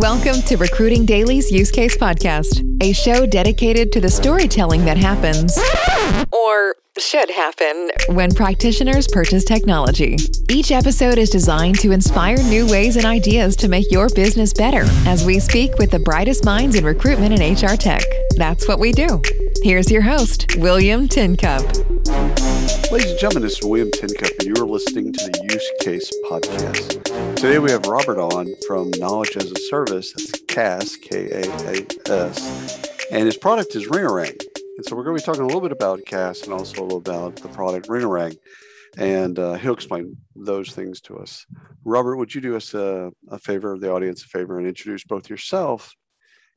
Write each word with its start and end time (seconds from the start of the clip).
Welcome 0.00 0.42
to 0.42 0.58
Recruiting 0.58 1.06
Daily's 1.06 1.50
Use 1.50 1.70
Case 1.70 1.96
Podcast, 1.96 2.62
a 2.82 2.92
show 2.92 3.24
dedicated 3.24 3.92
to 3.92 4.00
the 4.02 4.10
storytelling 4.10 4.84
that 4.84 4.98
happens, 4.98 5.58
or 6.30 6.74
should 6.98 7.30
happen, 7.30 7.90
when 8.08 8.34
practitioners 8.34 9.06
purchase 9.08 9.44
technology. 9.44 10.16
Each 10.48 10.70
episode 10.70 11.18
is 11.18 11.30
designed 11.30 11.78
to 11.80 11.92
inspire 11.92 12.36
new 12.38 12.66
ways 12.66 12.96
and 12.96 13.04
ideas 13.04 13.56
to 13.56 13.68
make 13.68 13.90
your 13.90 14.08
business 14.10 14.52
better 14.52 14.82
as 15.06 15.24
we 15.24 15.38
speak 15.38 15.76
with 15.78 15.90
the 15.90 15.98
brightest 15.98 16.44
minds 16.44 16.76
in 16.76 16.84
recruitment 16.84 17.38
and 17.38 17.62
HR 17.62 17.76
tech. 17.76 18.02
That's 18.36 18.68
what 18.68 18.78
we 18.78 18.92
do. 18.92 19.20
Here's 19.62 19.90
your 19.90 20.02
host, 20.02 20.56
William 20.56 21.08
Tincup. 21.08 21.62
Ladies 22.90 23.10
and 23.10 23.20
gentlemen, 23.20 23.42
this 23.42 23.58
is 23.58 23.64
William 23.64 23.90
Tincup, 23.90 24.30
and 24.38 24.44
you 24.44 24.62
are 24.62 24.66
listening 24.66 25.12
to 25.12 25.24
the 25.24 25.48
Use 25.52 25.70
Case 25.80 26.12
Podcast. 26.30 27.34
Today 27.36 27.58
we 27.58 27.70
have 27.70 27.86
Robert 27.86 28.18
on 28.18 28.48
from 28.66 28.90
Knowledge 28.98 29.36
as 29.36 29.50
a 29.50 29.56
Service. 29.56 30.12
That's 30.12 30.40
KaaS, 30.42 30.96
K 30.96 31.30
A 31.30 31.42
A 31.68 31.86
S. 32.12 32.88
And 33.10 33.26
his 33.26 33.36
product 33.36 33.74
is 33.74 33.86
Ringorang. 33.88 34.55
And 34.76 34.84
so 34.84 34.94
we're 34.94 35.04
going 35.04 35.16
to 35.16 35.22
be 35.22 35.26
talking 35.26 35.42
a 35.42 35.46
little 35.46 35.60
bit 35.60 35.72
about 35.72 36.04
KaaS 36.06 36.42
and 36.42 36.52
also 36.52 36.82
a 36.82 36.84
little 36.84 36.98
about 36.98 37.36
the 37.36 37.48
product 37.48 37.88
Ringorang. 37.88 38.36
And 38.98 39.38
uh, 39.38 39.54
he'll 39.54 39.74
explain 39.74 40.16
those 40.34 40.72
things 40.72 41.00
to 41.02 41.18
us. 41.18 41.46
Robert, 41.84 42.16
would 42.16 42.34
you 42.34 42.40
do 42.40 42.56
us 42.56 42.72
a, 42.74 43.10
a 43.28 43.38
favor, 43.38 43.78
the 43.78 43.92
audience 43.92 44.24
a 44.24 44.28
favor, 44.28 44.58
and 44.58 44.66
introduce 44.66 45.04
both 45.04 45.28
yourself 45.28 45.94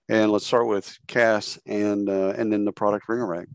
and 0.09 0.31
let's 0.31 0.47
start 0.47 0.67
with 0.67 0.97
KaaS 1.07 1.59
and 1.67 2.09
uh, 2.09 2.33
and 2.35 2.51
then 2.51 2.65
the 2.65 2.71
product 2.71 3.07
Ringorang. 3.07 3.45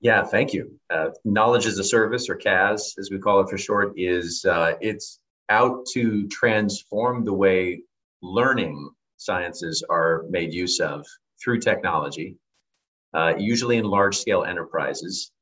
Yeah, 0.00 0.24
thank 0.24 0.52
you. 0.52 0.80
Uh, 0.90 1.10
Knowledge 1.24 1.66
as 1.66 1.78
a 1.78 1.84
Service, 1.84 2.28
or 2.28 2.34
KaaS, 2.34 2.94
as 2.98 3.08
we 3.10 3.20
call 3.20 3.40
it 3.40 3.48
for 3.48 3.56
short, 3.56 3.92
is 3.96 4.44
uh, 4.44 4.74
it's 4.80 5.20
out 5.48 5.86
to 5.92 6.26
transform 6.28 7.24
the 7.24 7.32
way 7.32 7.82
learning 8.20 8.90
sciences 9.16 9.84
are 9.88 10.24
made 10.28 10.52
use 10.52 10.80
of 10.80 11.06
through 11.42 11.60
technology, 11.60 12.36
uh, 13.14 13.34
usually 13.38 13.76
in 13.76 13.84
large 13.84 14.18
scale 14.18 14.44
enterprises. 14.44 15.32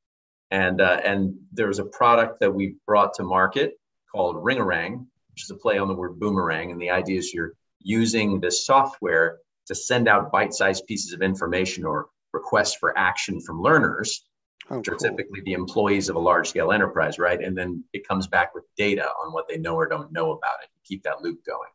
And, 0.50 0.80
uh, 0.80 1.00
and 1.04 1.34
there's 1.52 1.78
a 1.78 1.84
product 1.84 2.40
that 2.40 2.52
we 2.52 2.76
brought 2.86 3.14
to 3.14 3.22
market 3.22 3.74
called 4.10 4.36
Ringorang, 4.36 5.06
which 5.30 5.44
is 5.44 5.50
a 5.50 5.54
play 5.54 5.78
on 5.78 5.88
the 5.88 5.94
word 5.94 6.18
boomerang. 6.18 6.72
And 6.72 6.80
the 6.80 6.90
idea 6.90 7.18
is 7.18 7.32
you're 7.32 7.52
using 7.80 8.40
this 8.40 8.66
software 8.66 9.38
to 9.66 9.74
send 9.74 10.08
out 10.08 10.32
bite 10.32 10.52
sized 10.52 10.86
pieces 10.86 11.12
of 11.12 11.22
information 11.22 11.84
or 11.84 12.08
requests 12.32 12.74
for 12.74 12.96
action 12.98 13.40
from 13.40 13.62
learners 13.62 14.24
oh, 14.70 14.78
which 14.78 14.88
are 14.88 14.96
cool. 14.96 15.08
typically 15.08 15.40
the 15.42 15.52
employees 15.52 16.08
of 16.08 16.16
a 16.16 16.18
large 16.18 16.48
scale 16.48 16.72
enterprise, 16.72 17.18
right? 17.18 17.40
And 17.42 17.56
then 17.56 17.84
it 17.92 18.06
comes 18.06 18.26
back 18.26 18.54
with 18.54 18.64
data 18.76 19.06
on 19.24 19.32
what 19.32 19.48
they 19.48 19.58
know 19.58 19.74
or 19.74 19.86
don't 19.86 20.12
know 20.12 20.32
about 20.32 20.62
it. 20.62 20.68
Keep 20.84 21.02
that 21.04 21.22
loop 21.22 21.44
going. 21.44 21.68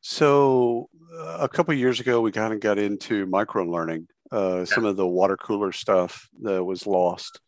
So 0.00 0.88
uh, 1.16 1.38
a 1.40 1.48
couple 1.48 1.74
years 1.74 2.00
ago, 2.00 2.20
we 2.20 2.32
kind 2.32 2.52
of 2.52 2.60
got 2.60 2.78
into 2.78 3.26
micro 3.26 3.64
learning. 3.64 4.08
Uh. 4.32 4.64
Some 4.64 4.84
of 4.84 4.96
the 4.96 5.06
water 5.06 5.36
cooler 5.36 5.72
stuff 5.72 6.28
that 6.42 6.64
was 6.64 6.86
lost, 6.86 7.40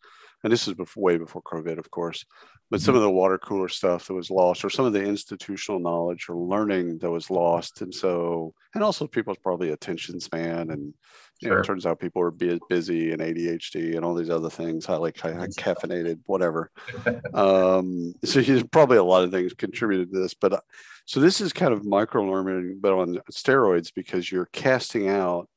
and 0.43 0.53
this 0.53 0.67
is 0.67 0.73
before, 0.73 1.03
way 1.03 1.17
before 1.17 1.41
COVID, 1.41 1.77
of 1.77 1.89
course. 1.91 2.25
But 2.69 2.79
mm-hmm. 2.79 2.85
some 2.85 2.95
of 2.95 3.01
the 3.01 3.11
water 3.11 3.37
cooler 3.37 3.69
stuff 3.69 4.07
that 4.07 4.13
was 4.13 4.29
lost, 4.29 4.63
or 4.65 4.69
some 4.69 4.85
of 4.85 4.93
the 4.93 5.03
institutional 5.03 5.79
knowledge 5.79 6.27
or 6.29 6.35
learning 6.35 6.99
that 6.99 7.11
was 7.11 7.29
lost, 7.29 7.81
and 7.81 7.93
so, 7.93 8.53
and 8.73 8.83
also 8.83 9.07
people's 9.07 9.37
probably 9.37 9.69
attention 9.71 10.19
span 10.19 10.71
and 10.71 10.93
you 11.41 11.49
know, 11.49 11.57
it 11.57 11.65
turns 11.65 11.85
out 11.85 11.99
people 11.99 12.21
are 12.21 12.31
busy 12.31 13.11
and 13.11 13.21
ADHD 13.21 13.95
and 13.95 14.05
all 14.05 14.15
these 14.15 14.29
other 14.29 14.49
things, 14.49 14.85
highly 14.85 15.11
caffeinated, 15.11 16.19
whatever. 16.25 16.71
um, 17.33 18.13
so 18.23 18.41
there's 18.41 18.63
probably 18.63 18.97
a 18.97 19.03
lot 19.03 19.23
of 19.23 19.31
things 19.31 19.53
contributed 19.53 20.11
to 20.11 20.19
this, 20.19 20.33
but 20.33 20.53
uh, 20.53 20.61
so 21.05 21.19
this 21.19 21.41
is 21.41 21.51
kind 21.51 21.73
of 21.73 21.85
micro 21.85 22.23
learning, 22.23 22.79
but 22.79 22.93
on 22.93 23.19
steroids 23.31 23.91
because 23.93 24.31
you're 24.31 24.49
casting 24.53 25.09
out 25.09 25.49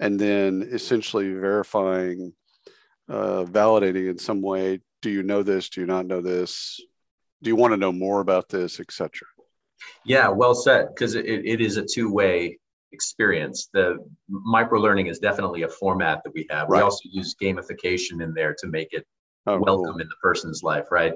and 0.00 0.18
then 0.18 0.68
essentially 0.72 1.32
verifying, 1.32 2.32
uh, 3.08 3.44
validating 3.44 4.10
in 4.10 4.18
some 4.18 4.42
way. 4.42 4.80
Do 5.02 5.10
you 5.10 5.22
know 5.22 5.42
this? 5.42 5.68
Do 5.68 5.80
you 5.80 5.86
not 5.86 6.06
know 6.06 6.20
this? 6.20 6.80
Do 7.42 7.50
you 7.50 7.56
want 7.56 7.72
to 7.72 7.76
know 7.76 7.92
more 7.92 8.20
about 8.20 8.48
this, 8.48 8.80
etc. 8.80 9.26
Yeah, 10.04 10.28
well 10.28 10.54
said. 10.54 10.88
Because 10.88 11.14
it, 11.14 11.26
it 11.26 11.60
is 11.60 11.76
a 11.76 11.84
two 11.84 12.12
way 12.12 12.58
experience. 12.92 13.68
The 13.72 13.98
micro 14.28 14.80
learning 14.80 15.06
is 15.06 15.18
definitely 15.18 15.62
a 15.62 15.68
format 15.68 16.22
that 16.24 16.32
we 16.34 16.46
have. 16.50 16.68
Right. 16.68 16.78
We 16.78 16.82
also 16.82 17.08
use 17.10 17.34
gamification 17.40 18.22
in 18.22 18.32
there 18.34 18.54
to 18.58 18.66
make 18.68 18.88
it 18.92 19.06
oh, 19.46 19.60
welcome 19.60 19.92
cool. 19.92 20.00
in 20.00 20.08
the 20.08 20.16
person's 20.22 20.62
life, 20.62 20.86
right? 20.90 21.12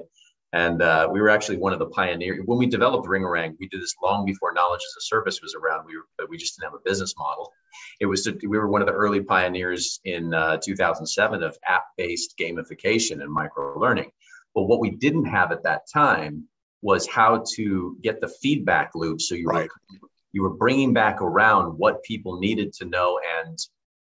And 0.53 0.81
uh, 0.81 1.07
we 1.09 1.21
were 1.21 1.29
actually 1.29 1.57
one 1.57 1.71
of 1.71 1.79
the 1.79 1.85
pioneers 1.87 2.41
when 2.45 2.59
we 2.59 2.65
developed 2.65 3.07
Ringorang. 3.07 3.55
We 3.59 3.69
did 3.69 3.81
this 3.81 3.95
long 4.03 4.25
before 4.25 4.53
knowledge 4.53 4.81
as 4.81 4.95
a 4.97 5.05
service 5.05 5.41
was 5.41 5.55
around. 5.55 5.85
We 5.85 5.95
were, 5.95 6.03
but 6.17 6.29
we 6.29 6.37
just 6.37 6.57
didn't 6.57 6.71
have 6.71 6.79
a 6.79 6.83
business 6.83 7.15
model. 7.17 7.53
It 8.01 8.05
was 8.05 8.23
to, 8.23 8.37
we 8.41 8.57
were 8.57 8.67
one 8.67 8.81
of 8.81 8.87
the 8.87 8.93
early 8.93 9.21
pioneers 9.21 10.01
in 10.03 10.33
uh, 10.33 10.57
2007 10.57 11.41
of 11.41 11.57
app-based 11.65 12.37
gamification 12.37 13.21
and 13.21 13.31
micro 13.31 13.79
learning. 13.79 14.11
But 14.53 14.63
what 14.63 14.81
we 14.81 14.91
didn't 14.91 15.25
have 15.25 15.53
at 15.53 15.63
that 15.63 15.83
time 15.91 16.45
was 16.81 17.07
how 17.07 17.45
to 17.55 17.97
get 18.01 18.19
the 18.19 18.27
feedback 18.27 18.91
loop. 18.93 19.21
So 19.21 19.35
you 19.35 19.47
right. 19.47 19.69
were 19.69 20.09
you 20.31 20.43
were 20.43 20.49
bringing 20.49 20.93
back 20.93 21.21
around 21.21 21.77
what 21.77 22.03
people 22.03 22.39
needed 22.39 22.73
to 22.73 22.85
know 22.85 23.19
and 23.43 23.57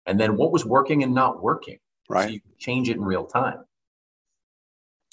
and 0.07 0.19
then 0.19 0.37
what 0.37 0.53
was 0.53 0.65
working 0.65 1.03
and 1.03 1.15
not 1.15 1.43
working 1.43 1.79
right 2.09 2.25
so 2.25 2.31
you 2.31 2.41
change 2.59 2.89
it 2.89 2.97
in 2.97 3.03
real 3.03 3.27
time 3.27 3.65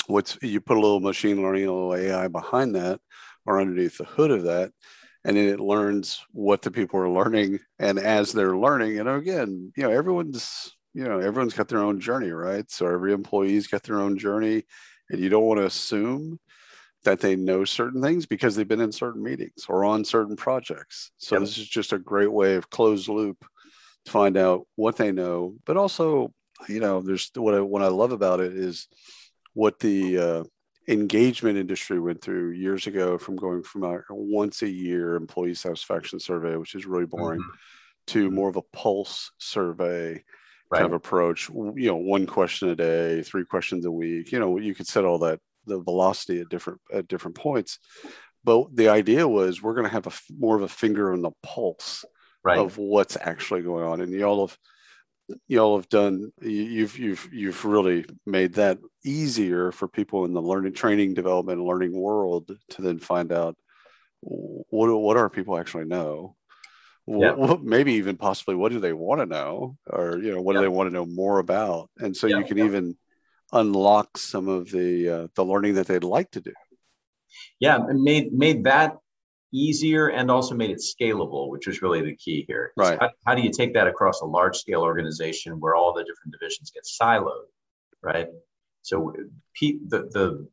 what's 0.08 0.38
you 0.42 0.60
put 0.60 0.78
a 0.78 0.80
little 0.80 1.00
machine 1.00 1.42
learning 1.42 1.66
a 1.66 1.74
little 1.74 1.96
ai 1.96 2.28
behind 2.28 2.76
that 2.76 3.00
or 3.46 3.60
underneath 3.60 3.98
the 3.98 4.06
hood 4.06 4.32
of 4.32 4.44
that 4.44 4.72
and 5.26 5.38
then 5.38 5.48
it 5.48 5.60
learns 5.60 6.22
what 6.32 6.62
the 6.62 6.72
people 6.72 7.00
are 7.00 7.10
learning 7.10 7.60
and 7.80 7.98
as 7.98 8.32
they're 8.32 8.58
learning 8.58 9.00
and 9.00 9.10
again 9.10 9.72
you 9.76 9.84
know 9.84 9.92
everyone's 9.92 10.76
you 10.94 11.04
know 11.04 11.20
everyone's 11.20 11.54
got 11.54 11.68
their 11.68 11.84
own 11.84 12.00
journey 12.00 12.32
right 12.32 12.70
so 12.70 12.86
every 12.88 13.14
employee's 13.14 13.68
got 13.68 13.84
their 13.84 14.00
own 14.00 14.18
journey 14.18 14.64
and 15.10 15.22
you 15.22 15.30
don't 15.30 15.46
want 15.46 15.60
to 15.60 15.66
assume 15.66 16.40
that 17.04 17.20
they 17.20 17.36
know 17.36 17.66
certain 17.66 18.02
things 18.02 18.26
because 18.26 18.56
they've 18.56 18.68
been 18.68 18.82
in 18.82 18.92
certain 18.92 19.22
meetings 19.22 19.66
or 19.68 19.84
on 19.84 20.06
certain 20.06 20.36
projects. 20.36 21.12
So 21.18 21.36
yep. 21.36 21.42
this 21.42 21.58
is 21.58 21.68
just 21.68 21.94
a 21.94 22.00
great 22.00 22.32
way 22.32 22.56
of 22.56 22.70
closed 22.70 23.10
loop 23.10 23.46
to 24.06 24.12
find 24.12 24.38
out 24.38 24.68
what 24.76 24.98
they 24.98 25.12
know, 25.12 25.56
but 25.66 25.78
also, 25.78 26.34
you 26.68 26.80
know, 26.80 27.02
there's 27.02 27.30
what 27.36 27.54
I, 27.54 27.62
what 27.62 27.82
I 27.82 27.88
love 27.88 28.12
about 28.12 28.40
it 28.40 28.54
is 28.54 28.88
what 29.54 29.80
the 29.80 30.18
uh, 30.18 30.44
engagement 30.88 31.58
industry 31.58 32.00
went 32.00 32.22
through 32.22 32.52
years 32.52 32.88
ago 32.88 33.18
from 33.18 33.36
going 33.36 33.64
from 33.64 33.84
a 33.84 34.00
once 34.10 34.62
a 34.62 34.70
year 34.70 35.16
employee 35.16 35.54
satisfaction 35.54 36.20
survey, 36.20 36.56
which 36.56 36.76
is 36.76 36.86
really 36.86 37.06
boring, 37.06 37.40
mm-hmm. 37.40 37.58
to 38.08 38.32
more 38.32 38.50
of 38.50 38.56
a 38.56 38.62
pulse 38.74 39.32
survey 39.38 40.24
right. 40.70 40.80
kind 40.80 40.86
of 40.86 40.94
approach. 40.94 41.50
You 41.50 41.88
know, 41.88 41.96
one 41.96 42.26
question 42.26 42.70
a 42.70 42.76
day, 42.76 43.22
three 43.22 43.46
questions 43.46 43.86
a 43.86 43.92
week. 43.92 44.32
You 44.32 44.40
know, 44.40 44.58
you 44.58 44.76
could 44.76 44.88
set 44.88 45.06
all 45.06 45.20
that 45.20 45.40
the 45.66 45.80
velocity 45.80 46.42
at 46.42 46.50
different 46.50 46.82
at 46.92 47.08
different 47.08 47.38
points. 47.38 47.80
But 48.44 48.76
the 48.76 48.90
idea 48.90 49.26
was 49.28 49.62
we're 49.62 49.76
going 49.76 49.86
to 49.86 49.94
have 49.94 50.08
a 50.08 50.12
more 50.38 50.58
of 50.58 50.64
a 50.64 50.68
finger 50.68 51.14
on 51.14 51.22
the 51.22 51.32
pulse 51.42 52.04
right. 52.44 52.58
of 52.58 52.78
what's 52.78 53.18
actually 53.20 53.62
going 53.62 53.86
on, 53.86 54.02
and 54.02 54.12
y'all 54.12 54.48
have 54.48 54.58
y'all 55.48 55.78
have 55.78 55.88
done 55.90 56.32
you've 56.42 56.98
you've 57.00 57.30
you've 57.32 57.64
really 57.64 58.06
made 58.26 58.54
that 58.54 58.78
easier 59.06 59.72
for 59.72 59.88
people 59.88 60.26
in 60.26 60.34
the 60.34 60.42
learning 60.42 60.74
training 60.74 61.14
development 61.14 61.60
and 61.60 61.68
learning 61.68 61.94
world 61.94 62.52
to 62.70 62.82
then 62.82 63.00
find 63.00 63.32
out 63.32 63.56
what 64.22 64.90
what 64.90 65.18
our 65.18 65.30
people 65.30 65.58
actually 65.58 65.86
know 65.86 66.36
yeah. 67.08 67.34
what, 67.34 67.64
maybe 67.64 67.94
even 67.94 68.18
possibly 68.18 68.56
what 68.56 68.72
do 68.72 68.80
they 68.80 68.94
want 68.94 69.22
to 69.22 69.26
know 69.26 69.78
or 69.90 70.18
you 70.18 70.32
know 70.32 70.42
what 70.42 70.54
yeah. 70.54 70.60
do 70.60 70.66
they 70.66 70.70
want 70.70 70.90
to 70.90 70.94
know 70.94 71.06
more 71.06 71.40
about 71.40 71.90
and 72.00 72.16
so 72.16 72.28
yeah. 72.28 72.38
you 72.38 72.44
can 72.44 72.60
even 72.60 72.96
unlock 73.54 74.18
some 74.18 74.50
of 74.50 74.70
the 74.72 75.10
uh, 75.10 75.28
the 75.36 75.46
learning 75.46 75.76
that 75.76 75.88
they'd 75.88 76.04
like 76.04 76.30
to 76.32 76.42
do. 76.42 76.54
Yeah, 77.60 77.80
made 77.94 78.34
made 78.34 78.66
that 78.66 78.98
easier 79.54 80.08
and 80.10 80.32
also 80.32 80.56
made 80.56 80.72
it 80.72 80.82
scalable, 80.82 81.50
which 81.50 81.68
was 81.68 81.82
really 81.82 82.02
the 82.02 82.16
key 82.16 82.44
here. 82.48 82.74
Right. 82.76 82.98
How, 83.00 83.12
how, 83.26 83.36
do 83.36 83.42
you 83.42 83.52
take 83.52 83.74
that 83.76 83.88
across 83.88 84.22
a 84.22 84.26
large 84.26 84.58
scale 84.58 84.82
organization 84.82 85.60
where 85.60 85.76
all 85.76 85.94
the 85.94 86.04
different 86.04 86.34
divisions 86.34 86.72
get 86.72 86.84
siloed, 86.84 87.46
right? 88.02 88.28
So 88.82 89.14
the 89.62 90.10
the 90.12 90.48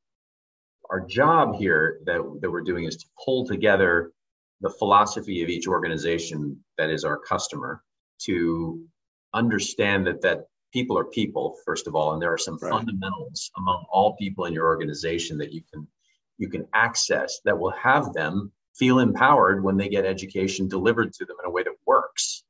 our 0.90 1.00
job 1.00 1.54
here 1.54 2.00
that, 2.04 2.20
that 2.40 2.50
we're 2.50 2.62
doing 2.62 2.84
is 2.84 2.96
to 2.96 3.06
pull 3.24 3.46
together 3.46 4.12
the 4.60 4.70
philosophy 4.70 5.42
of 5.42 5.48
each 5.48 5.66
organization 5.66 6.58
that 6.76 6.90
is 6.90 7.04
our 7.04 7.18
customer 7.18 7.82
to 8.22 8.84
understand 9.32 10.06
that 10.06 10.20
that 10.20 10.46
people 10.72 10.98
are 10.98 11.04
people 11.04 11.56
first 11.64 11.86
of 11.86 11.94
all 11.94 12.12
and 12.12 12.22
there 12.22 12.32
are 12.32 12.38
some 12.38 12.58
right. 12.60 12.70
fundamentals 12.70 13.50
among 13.58 13.84
all 13.90 14.16
people 14.16 14.44
in 14.44 14.52
your 14.52 14.66
organization 14.66 15.38
that 15.38 15.52
you 15.52 15.62
can 15.72 15.86
you 16.38 16.48
can 16.48 16.66
access 16.74 17.40
that 17.44 17.58
will 17.58 17.72
have 17.72 18.12
them 18.12 18.52
feel 18.78 18.98
empowered 18.98 19.62
when 19.62 19.76
they 19.76 19.88
get 19.88 20.04
education 20.04 20.68
delivered 20.68 21.12
to 21.12 21.24
them 21.24 21.36
in 21.42 21.48
a 21.48 21.52
way 21.52 21.62
that 21.62 21.74
works 21.86 22.44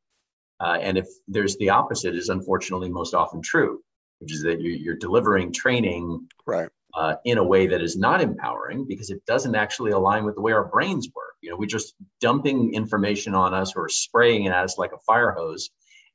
uh, 0.61 0.79
and 0.81 0.99
if 0.99 1.07
there's 1.29 1.57
the 1.57 1.71
opposite 1.71 2.15
is 2.15 2.29
unfortunately 2.29 2.91
most 2.91 3.15
often 3.15 3.41
true 3.43 3.81
which 4.19 4.33
is 4.33 4.43
that 4.43 4.61
you, 4.61 4.93
are 4.93 4.97
delivering 4.97 5.53
training 5.53 6.27
right 6.47 6.69
uh, 6.95 7.15
in 7.25 7.39
a 7.39 7.45
way 7.45 7.67
that 7.67 7.81
is 7.81 7.97
not 7.97 8.21
empowering 8.21 8.85
because 8.87 9.11
it 9.11 9.25
doesn't 9.27 9.55
actually 9.55 9.93
align 9.93 10.25
with 10.25 10.35
the 10.35 10.41
way 10.41 10.53
our 10.53 10.65
brains 10.65 11.09
work 11.15 11.35
You 11.43 11.51
know, 11.51 11.57
we're 11.57 11.67
just 11.67 11.95
dumping 12.21 12.75
information 12.75 13.35
on 13.35 13.55
us 13.55 13.75
or 13.77 13.89
spraying 13.89 14.45
it 14.45 14.51
at 14.51 14.65
us 14.65 14.79
like 14.79 14.93
a 14.93 14.99
fire 14.99 15.33
hose. 15.33 15.71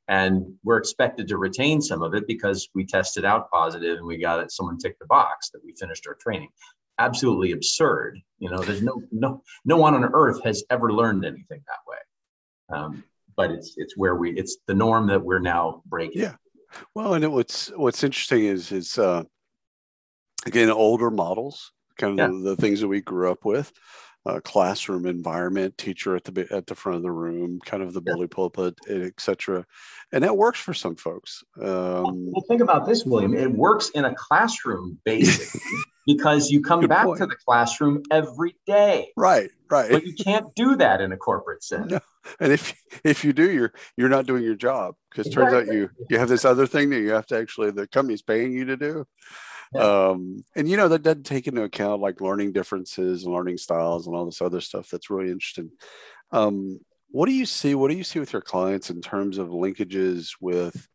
And 0.08 0.54
we're 0.62 0.76
expected 0.76 1.26
to 1.28 1.38
retain 1.38 1.80
some 1.80 2.02
of 2.02 2.14
it 2.14 2.28
because 2.28 2.68
we 2.74 2.86
tested 2.86 3.24
out 3.24 3.50
positive 3.50 3.98
and 3.98 4.06
we 4.06 4.18
got 4.18 4.38
it, 4.38 4.52
someone 4.52 4.78
ticked 4.78 5.00
the 5.00 5.06
box 5.06 5.50
that 5.50 5.64
we 5.64 5.74
finished 5.78 6.06
our 6.06 6.14
training. 6.14 6.50
Absolutely 6.98 7.52
absurd. 7.52 8.20
You 8.38 8.50
know, 8.50 8.58
there's 8.58 8.82
no 8.82 9.02
no 9.12 9.42
no 9.64 9.76
one 9.76 9.94
on 9.94 10.04
earth 10.12 10.42
has 10.44 10.64
ever 10.70 10.92
learned 10.92 11.24
anything 11.24 11.62
that 11.66 11.78
way. 11.86 12.78
Um, 12.78 13.04
but 13.36 13.50
it's 13.50 13.74
it's 13.76 13.96
where 13.96 14.14
we 14.14 14.32
it's 14.32 14.58
the 14.66 14.74
norm 14.74 15.06
that 15.08 15.22
we're 15.22 15.38
now 15.38 15.82
breaking. 15.86 16.22
Yeah. 16.22 16.36
Well, 16.94 17.14
and 17.14 17.24
it, 17.24 17.30
what's 17.30 17.68
what's 17.68 18.02
interesting 18.02 18.44
is 18.44 18.72
is 18.72 18.98
uh, 18.98 19.24
again 20.46 20.70
older 20.70 21.10
models, 21.10 21.72
kind 21.96 22.18
of 22.18 22.32
yeah. 22.32 22.38
the, 22.38 22.50
the, 22.50 22.56
things 22.56 22.80
that 22.80 22.88
we 22.88 23.00
grew 23.00 23.30
up 23.30 23.44
with, 23.44 23.72
uh, 24.26 24.40
classroom 24.40 25.06
environment, 25.06 25.78
teacher 25.78 26.16
at 26.16 26.24
the 26.24 26.46
at 26.50 26.66
the 26.66 26.74
front 26.74 26.96
of 26.96 27.02
the 27.02 27.12
room, 27.12 27.60
kind 27.64 27.82
of 27.82 27.92
the 27.92 28.02
yeah. 28.04 28.12
bully 28.12 28.26
pulpit, 28.26 28.74
etc. 28.88 29.64
And 30.12 30.24
that 30.24 30.36
works 30.36 30.60
for 30.60 30.74
some 30.74 30.96
folks. 30.96 31.44
Um, 31.60 32.32
well, 32.32 32.44
think 32.48 32.62
about 32.62 32.86
this, 32.86 33.04
William. 33.04 33.34
It 33.34 33.50
works 33.50 33.90
in 33.90 34.04
a 34.04 34.14
classroom 34.14 34.98
basically 35.04 35.60
because 36.06 36.50
you 36.50 36.62
come 36.62 36.86
back 36.86 37.04
point. 37.04 37.18
to 37.18 37.26
the 37.26 37.36
classroom 37.44 38.02
every 38.10 38.56
day. 38.66 39.12
Right, 39.16 39.50
right. 39.70 39.90
But 39.90 40.06
you 40.06 40.14
can't 40.14 40.54
do 40.54 40.76
that 40.76 41.00
in 41.00 41.12
a 41.12 41.16
corporate 41.16 41.64
setting. 41.64 41.88
No. 41.88 42.00
And 42.40 42.52
if 42.52 42.74
if 43.04 43.24
you 43.24 43.32
do, 43.32 43.50
you're 43.50 43.72
you're 43.96 44.08
not 44.08 44.26
doing 44.26 44.42
your 44.42 44.54
job 44.54 44.94
because 45.10 45.32
turns 45.32 45.52
out 45.52 45.66
you 45.66 45.90
you 46.08 46.18
have 46.18 46.28
this 46.28 46.44
other 46.44 46.66
thing 46.66 46.90
that 46.90 47.00
you 47.00 47.10
have 47.10 47.26
to 47.26 47.36
actually 47.36 47.70
the 47.70 47.86
company's 47.86 48.22
paying 48.22 48.52
you 48.52 48.64
to 48.66 48.76
do. 48.76 49.06
Um, 49.78 50.44
and 50.54 50.68
you 50.68 50.76
know 50.76 50.88
that 50.88 51.02
doesn't 51.02 51.24
take 51.24 51.48
into 51.48 51.62
account 51.62 52.00
like 52.00 52.20
learning 52.20 52.52
differences 52.52 53.24
and 53.24 53.34
learning 53.34 53.58
styles 53.58 54.06
and 54.06 54.16
all 54.16 54.24
this 54.24 54.40
other 54.40 54.60
stuff 54.60 54.88
that's 54.88 55.10
really 55.10 55.30
interesting. 55.30 55.70
Um, 56.30 56.80
what 57.10 57.26
do 57.26 57.32
you 57.32 57.46
see? 57.46 57.74
What 57.74 57.90
do 57.90 57.96
you 57.96 58.04
see 58.04 58.18
with 58.18 58.32
your 58.32 58.42
clients 58.42 58.90
in 58.90 59.00
terms 59.00 59.38
of 59.38 59.48
linkages 59.48 60.32
with, 60.40 60.88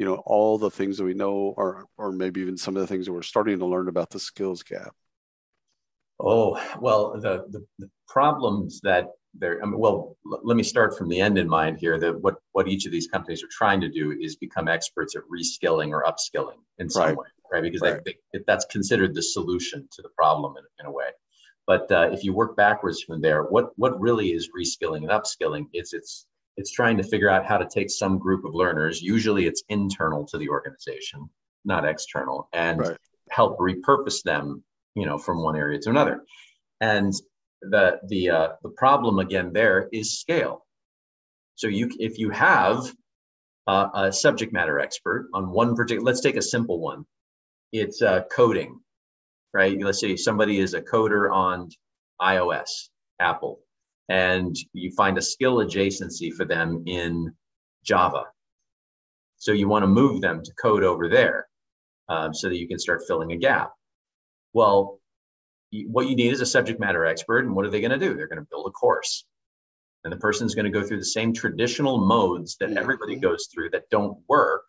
you 0.00 0.06
know, 0.06 0.22
all 0.24 0.56
the 0.56 0.70
things 0.70 0.96
that 0.96 1.04
we 1.04 1.12
know, 1.12 1.54
or 1.58 1.84
or 1.98 2.10
maybe 2.10 2.40
even 2.40 2.56
some 2.56 2.74
of 2.74 2.80
the 2.80 2.86
things 2.86 3.04
that 3.04 3.12
we're 3.12 3.20
starting 3.20 3.58
to 3.58 3.66
learn 3.66 3.86
about 3.86 4.08
the 4.08 4.18
skills 4.18 4.62
gap? 4.62 4.94
Oh 6.18 6.58
well, 6.80 7.12
the 7.20 7.44
the, 7.50 7.66
the 7.78 7.90
problems 8.08 8.80
that 8.82 9.08
there. 9.34 9.62
I 9.62 9.66
mean, 9.66 9.78
well, 9.78 10.16
l- 10.32 10.40
let 10.42 10.56
me 10.56 10.62
start 10.62 10.96
from 10.96 11.10
the 11.10 11.20
end 11.20 11.36
in 11.36 11.46
mind 11.46 11.76
here. 11.78 12.00
That 12.00 12.18
what 12.22 12.36
what 12.52 12.66
each 12.66 12.86
of 12.86 12.92
these 12.92 13.08
companies 13.08 13.44
are 13.44 13.52
trying 13.52 13.82
to 13.82 13.90
do 13.90 14.16
is 14.18 14.36
become 14.36 14.68
experts 14.68 15.16
at 15.16 15.22
reskilling 15.30 15.90
or 15.90 16.02
upskilling 16.04 16.60
in 16.78 16.88
some 16.88 17.08
right. 17.08 17.16
way 17.18 17.26
right? 17.50 17.62
Because 17.62 17.82
right. 17.82 18.00
They, 18.04 18.16
they, 18.32 18.40
that's 18.46 18.64
considered 18.66 19.14
the 19.14 19.22
solution 19.22 19.88
to 19.92 20.02
the 20.02 20.08
problem 20.10 20.54
in, 20.56 20.64
in 20.80 20.86
a 20.86 20.92
way. 20.92 21.08
But 21.66 21.90
uh, 21.92 22.08
if 22.10 22.24
you 22.24 22.32
work 22.32 22.56
backwards 22.56 23.02
from 23.02 23.20
there, 23.20 23.44
what 23.44 23.70
what 23.76 24.00
really 24.00 24.28
is 24.32 24.50
reskilling 24.56 25.02
and 25.02 25.10
upskilling? 25.10 25.66
Is 25.72 25.92
it's 25.92 26.26
it's 26.60 26.70
trying 26.70 26.98
to 26.98 27.02
figure 27.02 27.30
out 27.30 27.46
how 27.46 27.56
to 27.56 27.66
take 27.66 27.90
some 27.90 28.18
group 28.18 28.44
of 28.44 28.54
learners. 28.54 29.00
Usually, 29.00 29.46
it's 29.46 29.62
internal 29.70 30.26
to 30.26 30.36
the 30.36 30.50
organization, 30.50 31.28
not 31.64 31.86
external, 31.86 32.50
and 32.52 32.80
right. 32.80 32.96
help 33.30 33.58
repurpose 33.58 34.22
them, 34.22 34.62
you 34.94 35.06
know, 35.06 35.16
from 35.16 35.42
one 35.42 35.56
area 35.56 35.78
to 35.80 35.88
another. 35.88 36.22
And 36.82 37.14
the 37.62 37.98
the 38.08 38.30
uh, 38.30 38.48
the 38.62 38.68
problem 38.76 39.18
again 39.20 39.52
there 39.54 39.88
is 39.90 40.20
scale. 40.20 40.66
So 41.54 41.66
you 41.66 41.90
if 41.98 42.18
you 42.18 42.28
have 42.28 42.92
uh, 43.66 43.88
a 43.94 44.12
subject 44.12 44.52
matter 44.52 44.78
expert 44.78 45.30
on 45.32 45.50
one 45.50 45.74
particular, 45.74 46.04
let's 46.04 46.20
take 46.20 46.36
a 46.36 46.42
simple 46.42 46.78
one, 46.78 47.06
it's 47.72 48.02
uh, 48.02 48.22
coding, 48.30 48.80
right? 49.54 49.80
Let's 49.80 50.00
say 50.00 50.14
somebody 50.16 50.58
is 50.58 50.74
a 50.74 50.82
coder 50.82 51.32
on 51.32 51.70
iOS, 52.20 52.90
Apple, 53.18 53.60
and 54.10 54.54
you 54.72 54.90
find 54.92 55.16
a 55.16 55.22
skill 55.22 55.56
adjacency 55.56 56.32
for 56.32 56.44
them 56.44 56.82
in 56.86 57.32
Java. 57.84 58.24
So 59.36 59.52
you 59.52 59.68
want 59.68 59.84
to 59.84 59.86
move 59.86 60.20
them 60.20 60.42
to 60.42 60.52
code 60.60 60.84
over 60.84 61.08
there 61.08 61.48
um, 62.08 62.34
so 62.34 62.48
that 62.48 62.58
you 62.58 62.68
can 62.68 62.78
start 62.78 63.02
filling 63.08 63.32
a 63.32 63.36
gap. 63.36 63.72
Well, 64.52 65.00
what 65.86 66.08
you 66.08 66.16
need 66.16 66.32
is 66.32 66.42
a 66.42 66.46
subject 66.46 66.80
matter 66.80 67.06
expert. 67.06 67.46
And 67.46 67.54
what 67.54 67.64
are 67.64 67.70
they 67.70 67.80
going 67.80 67.98
to 67.98 67.98
do? 67.98 68.14
They're 68.14 68.28
going 68.28 68.40
to 68.40 68.48
build 68.50 68.66
a 68.66 68.70
course. 68.70 69.24
And 70.04 70.12
the 70.12 70.18
person's 70.18 70.54
going 70.54 70.70
to 70.70 70.70
go 70.70 70.84
through 70.84 70.98
the 70.98 71.04
same 71.04 71.32
traditional 71.32 72.04
modes 72.04 72.56
that 72.58 72.76
everybody 72.76 73.16
goes 73.16 73.48
through 73.52 73.70
that 73.70 73.88
don't 73.90 74.18
work 74.28 74.64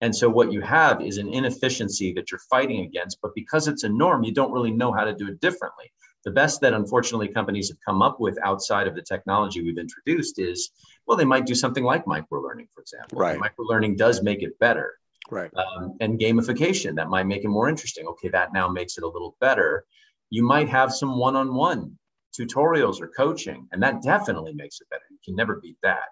and 0.00 0.14
so 0.14 0.28
what 0.28 0.52
you 0.52 0.60
have 0.60 1.00
is 1.00 1.16
an 1.16 1.32
inefficiency 1.32 2.12
that 2.14 2.30
you're 2.30 2.40
fighting 2.50 2.84
against, 2.84 3.18
but 3.22 3.34
because 3.34 3.66
it's 3.66 3.84
a 3.84 3.88
norm, 3.88 4.24
you 4.24 4.32
don't 4.32 4.52
really 4.52 4.70
know 4.70 4.92
how 4.92 5.04
to 5.04 5.14
do 5.14 5.28
it 5.28 5.40
differently. 5.40 5.90
The 6.26 6.32
best 6.32 6.60
that 6.62 6.74
unfortunately 6.74 7.28
companies 7.28 7.68
have 7.68 7.78
come 7.86 8.02
up 8.02 8.18
with 8.18 8.36
outside 8.42 8.88
of 8.88 8.96
the 8.96 9.00
technology 9.00 9.62
we've 9.62 9.78
introduced 9.78 10.40
is, 10.40 10.72
well, 11.06 11.16
they 11.16 11.24
might 11.24 11.46
do 11.46 11.54
something 11.54 11.84
like 11.84 12.04
microlearning, 12.04 12.66
for 12.74 12.80
example. 12.80 13.16
Right. 13.16 13.38
Microlearning 13.38 13.96
does 13.96 14.24
make 14.24 14.42
it 14.42 14.58
better. 14.58 14.98
Right. 15.30 15.52
Um, 15.56 15.96
and 16.00 16.18
gamification 16.18 16.96
that 16.96 17.08
might 17.08 17.28
make 17.28 17.44
it 17.44 17.48
more 17.48 17.68
interesting. 17.68 18.08
Okay, 18.08 18.28
that 18.30 18.52
now 18.52 18.68
makes 18.68 18.98
it 18.98 19.04
a 19.04 19.08
little 19.08 19.36
better. 19.40 19.84
You 20.30 20.42
might 20.42 20.68
have 20.68 20.92
some 20.92 21.16
one-on-one 21.16 21.96
tutorials 22.36 23.00
or 23.00 23.06
coaching, 23.06 23.68
and 23.70 23.80
that 23.84 24.02
definitely 24.02 24.52
makes 24.52 24.80
it 24.80 24.90
better. 24.90 25.04
You 25.08 25.18
can 25.24 25.36
never 25.36 25.60
beat 25.62 25.78
that. 25.84 26.08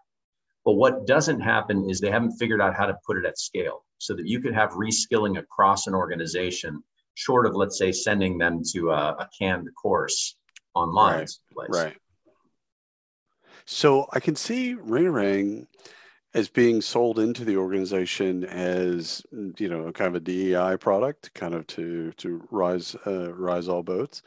But 0.64 0.75
what 0.75 1.08
doesn't 1.08 1.40
happen 1.40 1.90
is 1.90 2.00
they 2.00 2.12
haven't 2.12 2.38
figured 2.38 2.60
out 2.60 2.76
how 2.76 2.87
to 2.87 2.96
put 3.05 3.17
it 3.17 3.26
at 3.26 3.37
scale 3.37 3.84
so 3.99 4.14
that 4.14 4.28
you 4.28 4.40
could 4.40 4.55
have 4.55 4.70
reskilling 4.70 5.38
across 5.38 5.88
an 5.88 5.94
organization, 5.94 6.84
short 7.14 7.46
of, 7.46 7.55
let's 7.55 7.78
say, 7.78 7.93
sending 7.93 8.38
them 8.38 8.62
to 8.72 8.90
a, 8.90 9.12
a 9.12 9.28
canned 9.38 9.69
course 9.81 10.37
online. 10.75 11.26
Right. 11.56 11.69
right. 11.70 11.96
So 13.64 14.06
I 14.12 14.20
can 14.20 14.37
see 14.37 14.75
Ringorang 14.75 15.66
as 16.34 16.49
being 16.49 16.82
sold 16.82 17.19
into 17.19 17.44
the 17.44 17.56
organization 17.56 18.44
as 18.44 19.22
you 19.32 19.69
know 19.69 19.90
kind 19.93 20.08
of 20.08 20.16
a 20.16 20.20
DEI 20.20 20.76
product, 20.76 21.32
kind 21.34 21.55
of 21.55 21.66
to 21.69 22.12
to 22.12 22.46
rise 22.50 22.94
uh, 23.06 23.32
rise 23.32 23.69
all 23.69 23.82
boats, 23.82 24.22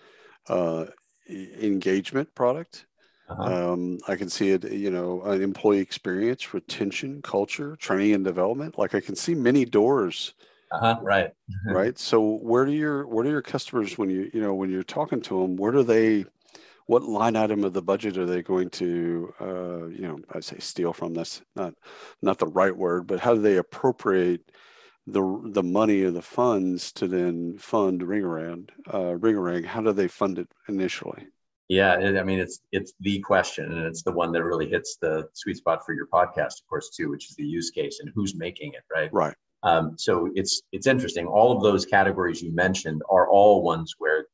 uh, 0.50 0.86
engagement 1.30 2.34
product, 2.34 2.88
uh-huh. 3.30 3.74
Um, 3.74 3.98
I 4.08 4.16
can 4.16 4.30
see 4.30 4.52
it, 4.52 4.72
you 4.72 4.90
know, 4.90 5.22
an 5.24 5.42
employee 5.42 5.80
experience, 5.80 6.54
retention, 6.54 7.22
culture, 7.22 7.76
training 7.76 8.14
and 8.14 8.24
development. 8.24 8.78
Like 8.78 8.96
I 8.96 9.02
can 9.02 9.16
see 9.16 9.36
many 9.36 9.66
doors. 9.66 10.34
Uh-huh. 10.72 11.00
Right. 11.02 11.32
right. 11.66 11.98
So 11.98 12.22
where 12.22 12.66
do 12.66 12.72
your 12.72 13.08
where 13.08 13.24
do 13.24 13.30
your 13.30 13.42
customers 13.42 13.98
when 13.98 14.10
you 14.10 14.30
you 14.34 14.42
know 14.42 14.54
when 14.54 14.70
you're 14.70 14.84
talking 14.84 15.22
to 15.22 15.42
them, 15.42 15.56
where 15.56 15.72
do 15.72 15.84
they 15.84 16.26
what 16.88 17.04
line 17.04 17.36
item 17.36 17.64
of 17.64 17.74
the 17.74 17.82
budget 17.82 18.18
are 18.18 18.26
they 18.26 18.42
going 18.42 18.70
to 18.72 19.34
uh, 19.40 19.86
you 19.88 20.08
know 20.08 20.20
I 20.34 20.40
say 20.40 20.58
steal 20.60 20.94
from? 20.94 21.14
That's 21.14 21.42
not 21.56 21.74
not 22.22 22.40
the 22.40 22.48
right 22.48 22.76
word, 22.76 23.08
but 23.08 23.20
how 23.20 23.36
do 23.36 23.42
they 23.42 23.58
appropriate 23.58 24.52
the 25.06 25.42
the 25.46 25.64
money 25.64 26.02
or 26.04 26.12
the 26.12 26.22
funds 26.22 26.92
to 26.94 27.08
then 27.08 27.58
fund 27.58 28.04
ring 28.04 28.24
around 28.24 28.72
Uh, 28.88 29.16
Ringorang, 29.18 29.66
how 29.66 29.82
do 29.82 29.94
they 29.94 30.08
fund 30.08 30.38
it 30.38 30.50
initially? 30.68 31.28
Yeah, 31.70 31.94
I 31.94 32.24
mean 32.24 32.40
it's 32.40 32.62
it's 32.72 32.94
the 33.02 33.20
question, 33.20 33.72
and 33.72 33.86
it's 33.86 34.04
the 34.04 34.12
one 34.12 34.32
that 34.34 34.44
really 34.44 34.70
hits 34.70 34.98
the 35.02 35.28
sweet 35.34 35.58
spot 35.58 35.86
for 35.86 35.94
your 35.94 36.08
podcast, 36.08 36.62
of 36.62 36.68
course, 36.70 36.90
too, 36.90 37.10
which 37.10 37.30
is 37.30 37.36
the 37.36 37.46
use 37.46 37.72
case 37.72 38.00
and 38.00 38.10
who's 38.16 38.36
making 38.36 38.74
it, 38.74 38.84
right? 38.94 39.12
Right. 39.12 39.36
Um, 39.64 39.98
so 39.98 40.30
it's 40.36 40.62
it's 40.72 40.88
interesting. 40.88 41.26
All 41.28 41.56
of 41.56 41.64
those 41.64 41.86
categories 41.86 42.42
you 42.42 42.54
mentioned 42.54 43.02
are 43.10 43.30
all 43.30 43.64
ones 43.64 43.96
where 43.98 44.26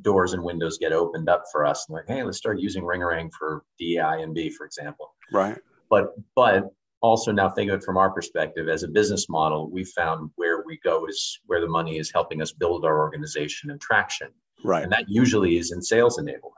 doors 0.00 0.32
and 0.32 0.42
windows 0.42 0.78
get 0.78 0.92
opened 0.92 1.28
up 1.28 1.44
for 1.52 1.66
us. 1.66 1.86
And 1.88 1.94
like, 1.94 2.08
hey, 2.08 2.22
let's 2.22 2.38
start 2.38 2.60
using 2.60 2.82
Ringorang 2.82 3.30
for 3.38 3.62
DEI 3.78 4.22
and 4.22 4.34
B, 4.34 4.50
for 4.50 4.66
example. 4.66 5.14
Right. 5.32 5.58
But 5.90 6.14
but 6.34 6.72
also 7.00 7.32
now 7.32 7.50
think 7.50 7.70
of 7.70 7.80
it 7.80 7.84
from 7.84 7.96
our 7.96 8.10
perspective 8.10 8.68
as 8.68 8.82
a 8.82 8.88
business 8.88 9.28
model. 9.28 9.70
We 9.70 9.84
found 9.84 10.30
where 10.36 10.62
we 10.64 10.78
go 10.82 11.06
is 11.06 11.40
where 11.46 11.60
the 11.60 11.68
money 11.68 11.98
is 11.98 12.10
helping 12.12 12.40
us 12.40 12.52
build 12.52 12.84
our 12.84 12.98
organization 12.98 13.70
and 13.70 13.80
traction. 13.80 14.28
Right. 14.64 14.84
And 14.84 14.92
that 14.92 15.04
usually 15.08 15.58
is 15.58 15.72
in 15.72 15.82
sales 15.82 16.18
enablement. 16.18 16.52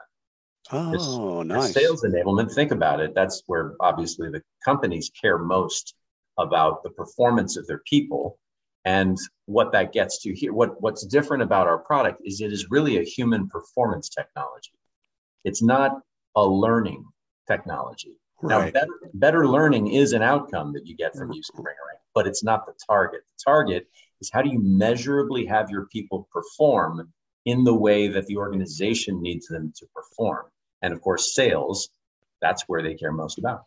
Oh, 0.73 1.43
nice. 1.43 1.73
Sales 1.73 2.04
enablement, 2.04 2.52
think 2.52 2.73
about 2.73 3.00
it. 3.00 3.14
That's 3.14 3.43
where 3.47 3.75
obviously 3.81 4.31
the 4.31 4.43
companies 4.64 5.11
care 5.11 5.38
most 5.38 5.95
about 6.38 6.83
the 6.83 6.91
performance 6.91 7.57
of 7.57 7.67
their 7.67 7.83
people. 7.87 8.38
And 8.85 9.17
what 9.47 9.73
that 9.73 9.93
gets 9.93 10.23
to 10.23 10.35
here, 10.35 10.53
what, 10.53 10.81
what's 10.81 11.07
different 11.07 11.43
about 11.43 11.67
our 11.67 11.79
product 11.79 12.21
is 12.25 12.41
it 12.41 12.53
is 12.53 12.71
really 12.71 12.99
a 12.99 13.03
human 13.03 13.49
performance 13.49 14.09
technology. 14.09 14.73
It's 15.45 15.62
not 15.62 16.00
a 16.37 16.45
learning 16.45 17.05
technology. 17.47 18.19
Right. 18.43 18.67
Now, 18.67 18.81
better, 18.81 19.11
better 19.14 19.49
learning 19.49 19.88
is 19.88 20.12
an 20.12 20.23
outcome 20.23 20.73
that 20.75 20.87
you 20.87 20.97
get 20.97 21.14
from 21.14 21.29
mm-hmm. 21.29 21.37
using 21.37 21.57
Ringorang, 21.57 22.00
but 22.14 22.26
it's 22.26 22.45
not 22.45 22.67
the 22.67 22.75
target. 22.87 23.23
The 23.26 23.43
target 23.45 23.87
is 24.21 24.31
how 24.31 24.43
do 24.43 24.50
you 24.50 24.61
measurably 24.62 25.47
have 25.47 25.71
your 25.71 25.87
people 25.87 26.29
perform 26.31 27.12
in 27.47 27.64
the 27.64 27.75
way 27.75 28.09
that 28.09 28.26
the 28.26 28.37
organization 28.37 29.23
needs 29.23 29.47
them 29.47 29.73
to 29.76 29.87
perform. 29.95 30.47
And 30.83 30.93
of 30.93 31.00
course, 31.00 31.35
sales, 31.35 31.88
that's 32.41 32.64
where 32.67 32.83
they 32.83 32.95
care 32.95 33.12
most 33.12 33.38
about. 33.38 33.64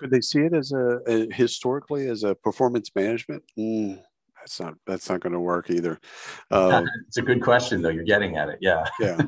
Could 0.00 0.10
they 0.10 0.22
see 0.22 0.40
it 0.40 0.54
as 0.54 0.72
a, 0.72 1.00
a 1.06 1.32
historically 1.32 2.08
as 2.08 2.24
a 2.24 2.34
performance 2.34 2.90
management? 2.94 3.42
Mm, 3.58 4.00
that's 4.40 4.58
not 4.58 4.74
that's 4.86 5.10
not 5.10 5.20
going 5.20 5.34
to 5.34 5.40
work 5.40 5.70
either. 5.70 6.00
Um, 6.50 6.88
it's 7.06 7.18
a 7.18 7.22
good 7.22 7.42
question, 7.42 7.82
though. 7.82 7.90
You're 7.90 8.04
getting 8.04 8.36
at 8.36 8.48
it, 8.48 8.58
yeah. 8.60 8.86
yeah. 8.98 9.20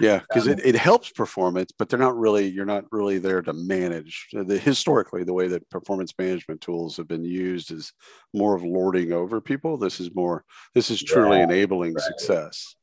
Yeah, 0.00 0.20
because 0.28 0.46
um, 0.46 0.54
it, 0.54 0.64
it 0.64 0.76
helps 0.76 1.10
performance, 1.10 1.70
but 1.78 1.88
they're 1.88 1.98
not 1.98 2.16
really 2.16 2.46
you're 2.46 2.64
not 2.64 2.84
really 2.90 3.18
there 3.18 3.42
to 3.42 3.52
manage. 3.52 4.28
The, 4.32 4.58
historically, 4.58 5.24
the 5.24 5.34
way 5.34 5.48
that 5.48 5.68
performance 5.68 6.14
management 6.18 6.62
tools 6.62 6.96
have 6.96 7.06
been 7.06 7.24
used 7.24 7.70
is 7.70 7.92
more 8.32 8.54
of 8.54 8.64
lording 8.64 9.12
over 9.12 9.42
people. 9.42 9.76
This 9.76 10.00
is 10.00 10.14
more 10.14 10.44
this 10.74 10.90
is 10.90 11.02
truly 11.02 11.38
yeah, 11.38 11.44
enabling 11.44 11.94
right. 11.94 12.04
success. 12.04 12.76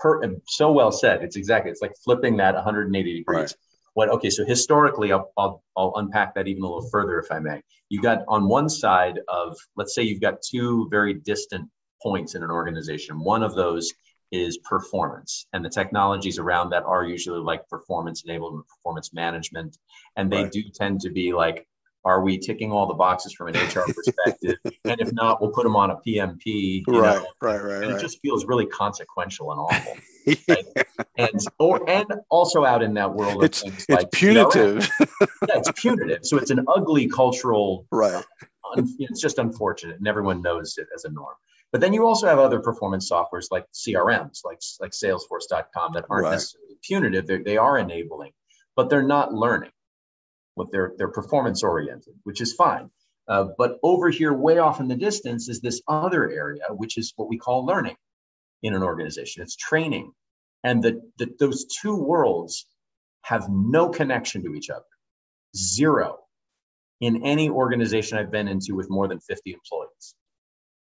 per, 0.00 0.22
so 0.46 0.72
well 0.72 0.90
said. 0.90 1.22
It's 1.22 1.36
exactly 1.36 1.70
it's 1.70 1.82
like 1.82 1.92
flipping 2.02 2.38
that 2.38 2.54
180 2.54 3.18
degrees. 3.18 3.38
Right. 3.38 3.54
What 3.98 4.10
okay? 4.10 4.30
So 4.30 4.44
historically, 4.44 5.10
I'll, 5.10 5.32
I'll 5.36 5.60
I'll 5.76 5.92
unpack 5.96 6.32
that 6.36 6.46
even 6.46 6.62
a 6.62 6.66
little 6.66 6.88
further 6.88 7.18
if 7.18 7.32
I 7.32 7.40
may. 7.40 7.60
You 7.88 8.00
got 8.00 8.22
on 8.28 8.48
one 8.48 8.68
side 8.68 9.18
of 9.26 9.56
let's 9.74 9.92
say 9.92 10.04
you've 10.04 10.20
got 10.20 10.40
two 10.40 10.86
very 10.88 11.14
distant 11.14 11.68
points 12.00 12.36
in 12.36 12.44
an 12.44 12.50
organization. 12.52 13.18
One 13.18 13.42
of 13.42 13.56
those 13.56 13.92
is 14.30 14.58
performance 14.58 15.46
and 15.52 15.64
the 15.64 15.68
technologies 15.68 16.38
around 16.38 16.70
that 16.70 16.84
are 16.84 17.04
usually 17.06 17.40
like 17.40 17.68
performance 17.68 18.22
enablement 18.22 18.62
performance 18.68 19.12
management 19.12 19.78
and 20.16 20.30
they 20.30 20.44
right. 20.44 20.52
do 20.52 20.62
tend 20.72 21.00
to 21.00 21.10
be 21.10 21.32
like 21.32 21.66
are 22.04 22.22
we 22.22 22.36
ticking 22.36 22.70
all 22.70 22.86
the 22.86 22.92
boxes 22.92 23.32
from 23.32 23.48
an 23.48 23.54
hr 23.54 23.90
perspective 23.96 24.56
and 24.84 25.00
if 25.00 25.10
not 25.14 25.40
we'll 25.40 25.50
put 25.50 25.62
them 25.62 25.74
on 25.74 25.92
a 25.92 25.96
pmp 26.06 26.84
right, 26.88 27.16
know? 27.16 27.26
right 27.40 27.62
right 27.62 27.82
and 27.82 27.92
right 27.92 27.96
it 27.96 27.98
just 27.98 28.20
feels 28.20 28.44
really 28.44 28.66
consequential 28.66 29.50
and 29.50 29.58
awful 29.58 29.94
right? 30.26 30.66
and 31.16 31.40
or 31.58 31.88
and 31.88 32.06
also 32.30 32.64
out 32.64 32.82
in 32.82 32.94
that 32.94 33.12
world 33.12 33.44
it's, 33.44 33.62
it's 33.62 33.88
like 33.88 34.10
punitive 34.12 34.88
yeah 35.00 35.16
it's 35.56 35.70
punitive 35.72 36.20
so 36.22 36.36
it's 36.36 36.50
an 36.50 36.64
ugly 36.68 37.08
cultural 37.08 37.86
right 37.92 38.24
it's 38.98 39.20
just 39.20 39.38
unfortunate 39.38 39.96
and 39.96 40.06
everyone 40.06 40.42
knows 40.42 40.76
it 40.76 40.86
as 40.94 41.04
a 41.04 41.10
norm 41.10 41.34
but 41.70 41.80
then 41.80 41.92
you 41.92 42.06
also 42.06 42.26
have 42.26 42.38
other 42.38 42.60
performance 42.60 43.10
softwares 43.10 43.46
like 43.50 43.66
CRMs, 43.72 44.44
like, 44.44 44.60
like 44.80 44.92
Salesforce.com, 44.92 45.92
that 45.92 46.06
aren't 46.08 46.24
right. 46.24 46.32
necessarily 46.32 46.78
punitive. 46.82 47.26
They're, 47.26 47.44
they 47.44 47.58
are 47.58 47.78
enabling, 47.78 48.32
but 48.74 48.88
they're 48.88 49.02
not 49.02 49.34
learning. 49.34 49.70
What 50.54 50.72
they're, 50.72 50.94
they're 50.96 51.08
performance 51.08 51.62
oriented, 51.62 52.14
which 52.24 52.40
is 52.40 52.54
fine. 52.54 52.90
Uh, 53.28 53.48
but 53.58 53.78
over 53.82 54.08
here, 54.08 54.32
way 54.32 54.58
off 54.58 54.80
in 54.80 54.88
the 54.88 54.96
distance, 54.96 55.48
is 55.48 55.60
this 55.60 55.82
other 55.86 56.30
area, 56.30 56.64
which 56.70 56.96
is 56.96 57.12
what 57.16 57.28
we 57.28 57.36
call 57.36 57.66
learning 57.66 57.96
in 58.62 58.74
an 58.74 58.82
organization. 58.82 59.42
It's 59.42 59.56
training. 59.56 60.12
And 60.64 60.82
the, 60.82 61.00
the, 61.18 61.30
those 61.38 61.66
two 61.66 61.96
worlds 61.96 62.66
have 63.22 63.48
no 63.48 63.88
connection 63.88 64.42
to 64.44 64.54
each 64.54 64.70
other. 64.70 64.84
Zero 65.56 66.18
in 67.00 67.24
any 67.24 67.48
organization 67.48 68.18
I've 68.18 68.30
been 68.30 68.48
into 68.48 68.74
with 68.74 68.90
more 68.90 69.08
than 69.08 69.20
50 69.20 69.52
employees. 69.52 70.14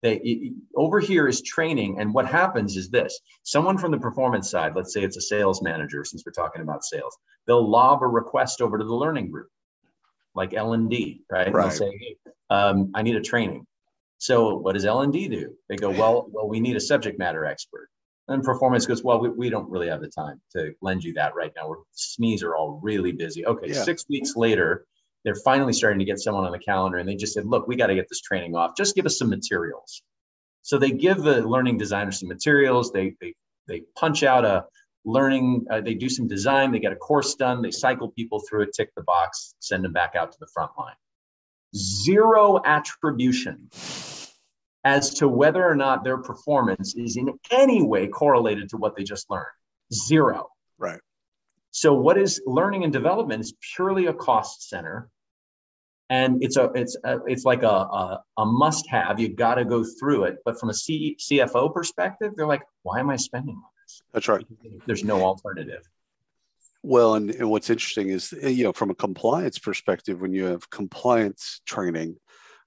They 0.02 0.50
over 0.76 0.98
here 0.98 1.28
is 1.28 1.42
training, 1.42 2.00
and 2.00 2.12
what 2.12 2.26
happens 2.26 2.76
is 2.76 2.90
this: 2.90 3.20
someone 3.44 3.78
from 3.78 3.92
the 3.92 3.98
performance 3.98 4.50
side, 4.50 4.74
let's 4.74 4.92
say 4.92 5.02
it's 5.02 5.16
a 5.16 5.20
sales 5.20 5.62
manager, 5.62 6.04
since 6.04 6.24
we're 6.26 6.32
talking 6.32 6.60
about 6.60 6.82
sales, 6.82 7.16
they'll 7.46 7.70
lob 7.70 8.02
a 8.02 8.06
request 8.08 8.60
over 8.60 8.78
to 8.78 8.84
the 8.84 8.94
learning 8.94 9.30
group, 9.30 9.48
like 10.34 10.54
L 10.54 10.72
and 10.72 10.90
D, 10.90 11.22
right? 11.30 11.52
right. 11.52 11.62
They'll 11.62 11.70
say, 11.70 11.98
hey, 12.00 12.16
um, 12.50 12.90
I 12.96 13.02
need 13.02 13.14
a 13.14 13.20
training. 13.20 13.64
So 14.22 14.54
what 14.54 14.74
does 14.74 14.84
L 14.84 15.00
and 15.00 15.12
D 15.12 15.26
do? 15.26 15.52
They 15.68 15.74
go, 15.74 15.90
well, 15.90 16.28
well, 16.30 16.48
we 16.48 16.60
need 16.60 16.76
a 16.76 16.80
subject 16.80 17.18
matter 17.18 17.44
expert. 17.44 17.88
And 18.28 18.40
performance 18.40 18.86
goes, 18.86 19.02
well, 19.02 19.18
we, 19.18 19.30
we 19.30 19.50
don't 19.50 19.68
really 19.68 19.88
have 19.88 20.00
the 20.00 20.06
time 20.06 20.40
to 20.54 20.72
lend 20.80 21.02
you 21.02 21.12
that 21.14 21.34
right 21.34 21.50
now. 21.56 21.68
We're 21.68 21.78
SMEs 21.96 22.44
are 22.44 22.54
all 22.54 22.78
really 22.84 23.10
busy. 23.10 23.44
Okay, 23.44 23.70
yeah. 23.70 23.82
six 23.82 24.04
weeks 24.08 24.36
later, 24.36 24.86
they're 25.24 25.34
finally 25.34 25.72
starting 25.72 25.98
to 25.98 26.04
get 26.04 26.20
someone 26.20 26.44
on 26.44 26.52
the 26.52 26.60
calendar 26.60 26.98
and 26.98 27.08
they 27.08 27.16
just 27.16 27.34
said, 27.34 27.46
look, 27.46 27.66
we 27.66 27.74
got 27.74 27.88
to 27.88 27.96
get 27.96 28.08
this 28.08 28.20
training 28.20 28.54
off. 28.54 28.76
Just 28.76 28.94
give 28.94 29.06
us 29.06 29.18
some 29.18 29.28
materials. 29.28 30.02
So 30.62 30.78
they 30.78 30.92
give 30.92 31.24
the 31.24 31.42
learning 31.42 31.78
designer 31.78 32.12
some 32.12 32.28
materials. 32.28 32.92
They, 32.92 33.16
they, 33.20 33.34
they 33.66 33.82
punch 33.96 34.22
out 34.22 34.44
a 34.44 34.66
learning, 35.04 35.66
uh, 35.68 35.80
they 35.80 35.94
do 35.94 36.08
some 36.08 36.28
design, 36.28 36.70
they 36.70 36.78
get 36.78 36.92
a 36.92 36.96
course 36.96 37.34
done, 37.34 37.60
they 37.60 37.72
cycle 37.72 38.12
people 38.12 38.40
through 38.48 38.62
it, 38.62 38.70
tick 38.72 38.90
the 38.94 39.02
box, 39.02 39.56
send 39.58 39.84
them 39.84 39.92
back 39.92 40.14
out 40.14 40.30
to 40.30 40.38
the 40.38 40.48
front 40.54 40.70
line. 40.78 40.94
Zero 41.74 42.60
attribution 42.64 43.68
as 44.84 45.14
to 45.14 45.28
whether 45.28 45.64
or 45.64 45.74
not 45.74 46.04
their 46.04 46.18
performance 46.18 46.94
is 46.94 47.16
in 47.16 47.30
any 47.50 47.82
way 47.82 48.08
correlated 48.08 48.68
to 48.70 48.76
what 48.76 48.96
they 48.96 49.04
just 49.04 49.30
learned. 49.30 49.46
Zero. 49.92 50.48
Right. 50.78 51.00
So 51.70 51.94
what 51.94 52.18
is 52.18 52.40
learning 52.46 52.84
and 52.84 52.92
development 52.92 53.40
is 53.40 53.54
purely 53.74 54.06
a 54.06 54.12
cost 54.12 54.68
center. 54.68 55.08
And 56.10 56.42
it's 56.42 56.58
a 56.58 56.70
it's 56.74 56.96
a, 57.04 57.20
it's 57.26 57.44
like 57.44 57.62
a, 57.62 57.66
a, 57.66 58.22
a 58.36 58.44
must 58.44 58.86
have. 58.90 59.18
You 59.18 59.30
got 59.30 59.54
to 59.54 59.64
go 59.64 59.82
through 59.82 60.24
it. 60.24 60.38
But 60.44 60.60
from 60.60 60.68
a 60.68 60.74
C, 60.74 61.16
CFO 61.18 61.72
perspective, 61.72 62.32
they're 62.36 62.46
like, 62.46 62.62
why 62.82 63.00
am 63.00 63.08
I 63.08 63.16
spending 63.16 63.54
on 63.54 63.70
this? 63.82 64.02
That's 64.12 64.28
right. 64.28 64.44
There's 64.86 65.04
no 65.04 65.22
alternative. 65.22 65.88
Well, 66.82 67.14
and, 67.14 67.30
and 67.30 67.48
what's 67.48 67.70
interesting 67.70 68.10
is, 68.10 68.32
you 68.32 68.64
know, 68.64 68.72
from 68.72 68.90
a 68.90 68.94
compliance 68.94 69.58
perspective, 69.58 70.20
when 70.20 70.32
you 70.34 70.46
have 70.46 70.68
compliance 70.68 71.60
training, 71.64 72.16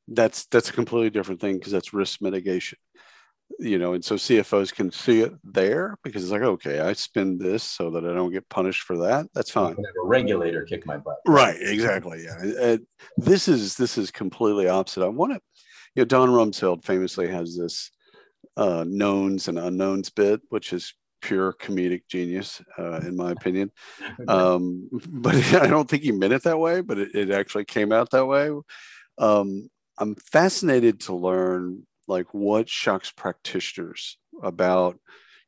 that's 0.07 0.45
that's 0.47 0.69
a 0.69 0.73
completely 0.73 1.09
different 1.09 1.41
thing 1.41 1.57
because 1.57 1.71
that's 1.71 1.93
risk 1.93 2.21
mitigation 2.21 2.77
you 3.59 3.77
know, 3.77 3.93
and 3.93 4.03
so 4.03 4.15
CFOs 4.15 4.73
can 4.73 4.91
see 4.91 5.21
it 5.21 5.33
there 5.43 5.97
because 6.03 6.23
it's 6.23 6.31
like, 6.31 6.41
okay, 6.41 6.79
I 6.79 6.93
spend 6.93 7.39
this 7.39 7.63
so 7.63 7.91
that 7.91 8.03
I 8.03 8.13
don't 8.13 8.31
get 8.31 8.49
punished 8.49 8.81
for 8.81 8.97
that. 8.99 9.27
That's 9.33 9.51
fine. 9.51 9.73
a 9.73 10.07
regulator 10.07 10.63
kick 10.63 10.85
my 10.85 10.97
butt. 10.97 11.17
Right. 11.27 11.57
Exactly. 11.59 12.23
Yeah. 12.23 12.59
And 12.59 12.87
this 13.17 13.47
is 13.47 13.75
this 13.75 13.97
is 13.97 14.11
completely 14.11 14.67
opposite. 14.67 15.05
I 15.05 15.09
want 15.09 15.33
to, 15.33 15.39
you 15.95 16.01
know, 16.01 16.05
Don 16.05 16.29
Rumsfeld 16.29 16.83
famously 16.83 17.27
has 17.27 17.55
this 17.55 17.91
uh, 18.57 18.83
knowns 18.87 19.47
and 19.47 19.59
unknowns 19.59 20.09
bit, 20.09 20.41
which 20.49 20.73
is 20.73 20.93
pure 21.21 21.53
comedic 21.53 22.03
genius, 22.09 22.61
uh, 22.77 22.97
in 22.97 23.15
my 23.15 23.31
opinion. 23.31 23.71
Um, 24.27 24.89
but 25.07 25.35
I 25.53 25.67
don't 25.67 25.89
think 25.89 26.03
he 26.03 26.11
meant 26.11 26.33
it 26.33 26.43
that 26.43 26.59
way, 26.59 26.81
but 26.81 26.97
it, 26.97 27.15
it 27.15 27.31
actually 27.31 27.65
came 27.65 27.91
out 27.91 28.11
that 28.11 28.25
way. 28.25 28.49
Um, 29.17 29.69
I'm 29.97 30.15
fascinated 30.15 31.01
to 31.01 31.15
learn 31.15 31.85
like 32.07 32.33
what 32.33 32.69
shocks 32.69 33.11
practitioners 33.11 34.17
about 34.43 34.99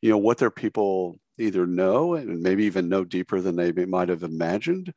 you 0.01 0.09
know 0.09 0.17
what 0.17 0.37
their 0.37 0.51
people 0.51 1.19
either 1.39 1.67
know 1.67 2.15
and 2.15 2.41
maybe 2.41 2.65
even 2.65 2.89
know 2.89 3.03
deeper 3.03 3.41
than 3.41 3.55
they 3.55 3.71
might 3.85 4.09
have 4.09 4.23
imagined 4.23 4.93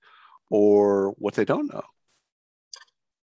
or 0.50 1.10
what 1.18 1.34
they 1.34 1.44
don't 1.44 1.72
know. 1.72 1.82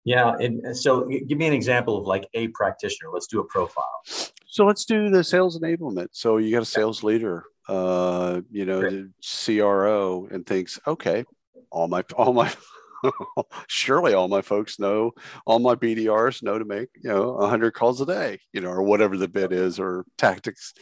Yeah 0.05 0.35
and 0.39 0.77
so 0.77 1.07
give 1.07 1.39
me 1.39 1.47
an 1.47 1.53
example 1.53 1.99
of 1.99 2.07
like 2.07 2.29
a 2.35 2.49
practitioner. 2.49 3.11
Let's 3.13 3.27
do 3.27 3.41
a 3.41 3.45
profile. 3.45 4.03
So 4.47 4.65
let's 4.65 4.85
do 4.85 5.11
the 5.11 5.23
sales 5.23 5.59
enablement. 5.59 6.09
So 6.13 6.39
you 6.39 6.51
got 6.53 6.63
a 6.63 6.67
sales 6.67 7.03
leader 7.03 7.45
uh 7.69 8.41
you 8.51 8.65
know 8.65 8.81
the 8.81 9.11
cro 9.23 10.27
and 10.33 10.45
thinks 10.45 10.81
okay 10.87 11.25
all 11.71 11.87
my 11.87 12.03
all 12.17 12.33
my 12.33 12.53
surely 13.67 14.15
all 14.15 14.29
my 14.29 14.43
folks 14.43 14.79
know, 14.79 15.13
all 15.47 15.59
my 15.59 15.75
BDRs 15.75 16.43
know 16.43 16.59
to 16.59 16.65
make, 16.65 16.89
you 17.03 17.11
know, 17.11 17.33
100 17.33 17.73
calls 17.73 18.01
a 18.01 18.07
day, 18.07 18.39
you 18.53 18.61
know, 18.61 18.71
or 18.71 18.83
whatever 18.83 19.17
the 19.17 19.29
bid 19.29 19.53
is 19.53 19.79
or 19.79 20.05
tactics, 20.19 20.75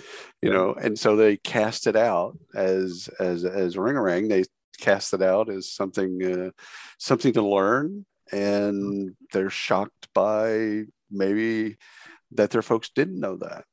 you 0.43 0.51
know, 0.51 0.75
and 0.75 0.99
so 0.99 1.17
they 1.17 1.37
cast 1.37 1.87
it 1.87 1.97
out 1.97 2.37
as, 2.55 3.09
as, 3.21 3.45
as 3.45 3.77
Ringorang. 3.77 4.29
they 4.29 4.45
cast 4.81 5.15
it 5.15 5.23
out 5.23 5.49
as 5.49 5.71
something, 5.71 6.23
uh, 6.23 6.51
something 6.99 7.33
to 7.33 7.43
learn. 7.43 8.07
And 8.31 9.15
they're 9.33 9.51
shocked 9.51 10.09
by 10.15 10.85
maybe 11.11 11.77
that 12.33 12.51
their 12.51 12.63
folks 12.63 12.91
didn't 12.95 13.21
know 13.21 13.37
that. 13.37 13.65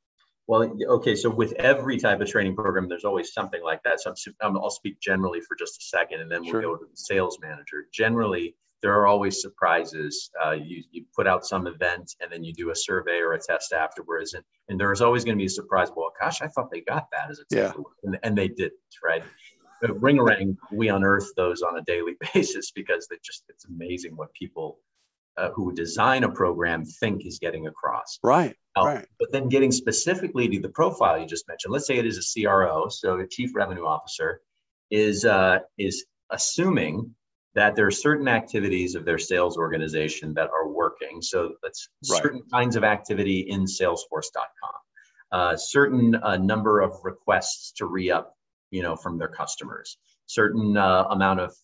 Well, 0.47 0.77
okay. 0.89 1.15
So 1.15 1.29
with 1.29 1.53
every 1.53 1.97
type 1.97 2.21
of 2.21 2.29
training 2.29 2.55
program, 2.55 2.87
there's 2.87 3.05
always 3.05 3.33
something 3.33 3.63
like 3.63 3.81
that. 3.83 3.99
So 4.01 4.13
i 4.41 4.47
will 4.47 4.69
speak 4.69 4.99
generally 4.99 5.41
for 5.41 5.55
just 5.55 5.79
a 5.79 5.83
second, 5.83 6.21
and 6.21 6.31
then 6.31 6.43
we'll 6.43 6.51
sure. 6.51 6.61
go 6.61 6.75
to 6.75 6.85
the 6.85 6.97
sales 6.97 7.39
manager. 7.41 7.87
Generally, 7.91 8.55
there 8.83 8.93
are 8.93 9.07
always 9.07 9.41
surprises. 9.41 10.29
Uh, 10.43 10.51
you, 10.51 10.83
you 10.91 11.05
put 11.15 11.25
out 11.25 11.45
some 11.45 11.65
event, 11.65 12.15
and 12.21 12.31
then 12.31 12.43
you 12.43 12.53
do 12.53 12.69
a 12.69 12.75
survey 12.75 13.17
or 13.17 13.33
a 13.33 13.39
test 13.39 13.73
afterwards, 13.73 14.35
and, 14.35 14.43
and 14.69 14.79
there's 14.79 15.01
always 15.01 15.23
going 15.23 15.35
to 15.35 15.41
be 15.41 15.47
a 15.47 15.49
surprise. 15.49 15.89
Well, 15.95 16.11
gosh, 16.21 16.43
I 16.43 16.47
thought 16.47 16.69
they 16.71 16.81
got 16.81 17.07
that 17.11 17.31
as 17.31 17.39
a 17.39 17.43
yeah. 17.49 17.73
and, 18.03 18.19
and 18.21 18.37
they 18.37 18.47
didn't, 18.47 18.73
right? 19.03 19.23
But 19.81 19.99
Ringorang, 19.99 20.57
we 20.71 20.89
unearth 20.89 21.33
those 21.35 21.63
on 21.63 21.77
a 21.79 21.81
daily 21.81 22.15
basis 22.33 22.71
because 22.71 23.07
they 23.07 23.17
just 23.23 23.43
it's 23.49 23.65
amazing 23.65 24.15
what 24.15 24.33
people 24.33 24.79
uh, 25.37 25.49
who 25.49 25.73
design 25.73 26.23
a 26.23 26.29
program 26.29 26.85
think 26.85 27.25
is 27.25 27.39
getting 27.39 27.67
across. 27.67 28.19
Right. 28.23 28.55
Right. 28.77 29.05
But 29.19 29.31
then 29.31 29.47
getting 29.49 29.71
specifically 29.71 30.49
to 30.49 30.59
the 30.59 30.69
profile 30.69 31.17
you 31.17 31.25
just 31.25 31.47
mentioned, 31.47 31.71
let's 31.71 31.87
say 31.87 31.97
it 31.97 32.05
is 32.05 32.17
a 32.17 32.43
CRO, 32.43 32.89
so 32.89 33.19
a 33.19 33.27
chief 33.27 33.55
revenue 33.55 33.85
officer 33.85 34.41
is 34.91 35.25
uh, 35.25 35.59
is 35.77 36.05
assuming 36.29 37.15
that 37.53 37.75
there 37.75 37.87
are 37.87 37.91
certain 37.91 38.27
activities 38.27 38.95
of 38.95 39.05
their 39.05 39.17
sales 39.17 39.57
organization 39.57 40.33
that 40.33 40.49
are 40.49 40.67
working. 40.67 41.21
So 41.21 41.53
that's 41.63 41.87
right. 42.11 42.21
certain 42.21 42.41
kinds 42.51 42.75
of 42.75 42.83
activity 42.83 43.39
in 43.39 43.63
Salesforce.com, 43.63 44.73
uh, 45.31 45.55
certain 45.55 46.15
uh, 46.15 46.35
number 46.35 46.81
of 46.81 46.91
requests 47.03 47.71
to 47.77 47.85
re-up, 47.85 48.35
you 48.71 48.83
know, 48.83 48.97
from 48.97 49.17
their 49.17 49.29
customers, 49.29 49.97
certain 50.25 50.75
uh, 50.75 51.05
amount 51.11 51.39
of 51.39 51.55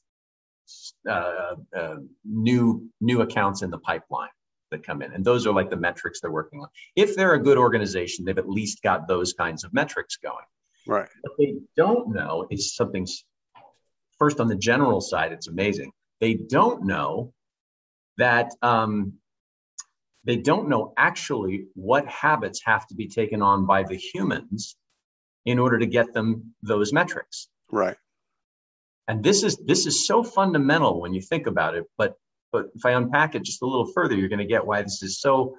uh, 1.10 1.56
uh, 1.78 1.96
new 2.24 2.90
new 3.02 3.22
accounts 3.22 3.62
in 3.62 3.70
the 3.70 3.80
pipeline 3.80 4.30
that 4.72 4.84
come 4.86 5.02
in 5.02 5.14
and 5.14 5.24
those 5.24 5.46
are 5.46 5.54
like 5.54 5.70
the 5.70 5.78
metrics 5.78 6.22
they're 6.22 6.32
working 6.32 6.62
on 6.62 6.68
if 6.96 7.16
they're 7.16 7.34
a 7.34 7.44
good 7.44 7.58
organization 7.58 8.26
they've 8.26 8.38
at 8.38 8.50
least 8.50 8.82
got 8.82 9.08
those 9.08 9.34
kinds 9.34 9.64
of 9.64 9.74
metrics 9.74 10.16
going 10.18 10.46
Right. 10.88 11.08
What 11.22 11.38
they 11.38 11.56
don't 11.76 12.14
know 12.14 12.48
is 12.50 12.76
something. 12.76 13.08
First, 14.18 14.40
on 14.40 14.48
the 14.48 14.56
general 14.56 15.02
side, 15.02 15.32
it's 15.32 15.48
amazing. 15.48 15.92
They 16.20 16.36
don't 16.36 16.86
know 16.86 17.34
that 18.18 18.52
um, 18.62 19.14
they 20.24 20.38
don't 20.38 20.70
know 20.70 20.94
actually 20.98 21.66
what 21.74 22.08
habits 22.08 22.62
have 22.66 22.86
to 22.88 22.96
be 22.96 23.08
taken 23.08 23.42
on 23.42 23.66
by 23.66 23.84
the 23.84 23.96
humans 23.96 24.76
in 25.46 25.58
order 25.58 25.80
to 25.80 25.88
get 25.88 26.14
them 26.14 26.54
those 26.62 26.94
metrics. 26.94 27.48
Right. 27.72 27.98
And 29.08 29.24
this 29.24 29.44
is 29.44 29.58
this 29.58 29.86
is 29.88 30.06
so 30.06 30.24
fundamental 30.24 31.02
when 31.02 31.14
you 31.14 31.22
think 31.22 31.48
about 31.48 31.76
it. 31.76 31.86
But 31.98 32.16
but 32.52 32.68
if 32.76 32.86
I 32.86 32.92
unpack 32.92 33.36
it 33.36 33.44
just 33.44 33.62
a 33.62 33.66
little 33.66 33.88
further, 33.88 34.16
you're 34.16 34.30
going 34.30 34.40
to 34.40 34.46
get 34.46 34.66
why 34.66 34.82
this 34.82 35.02
is 35.04 35.20
so. 35.20 35.56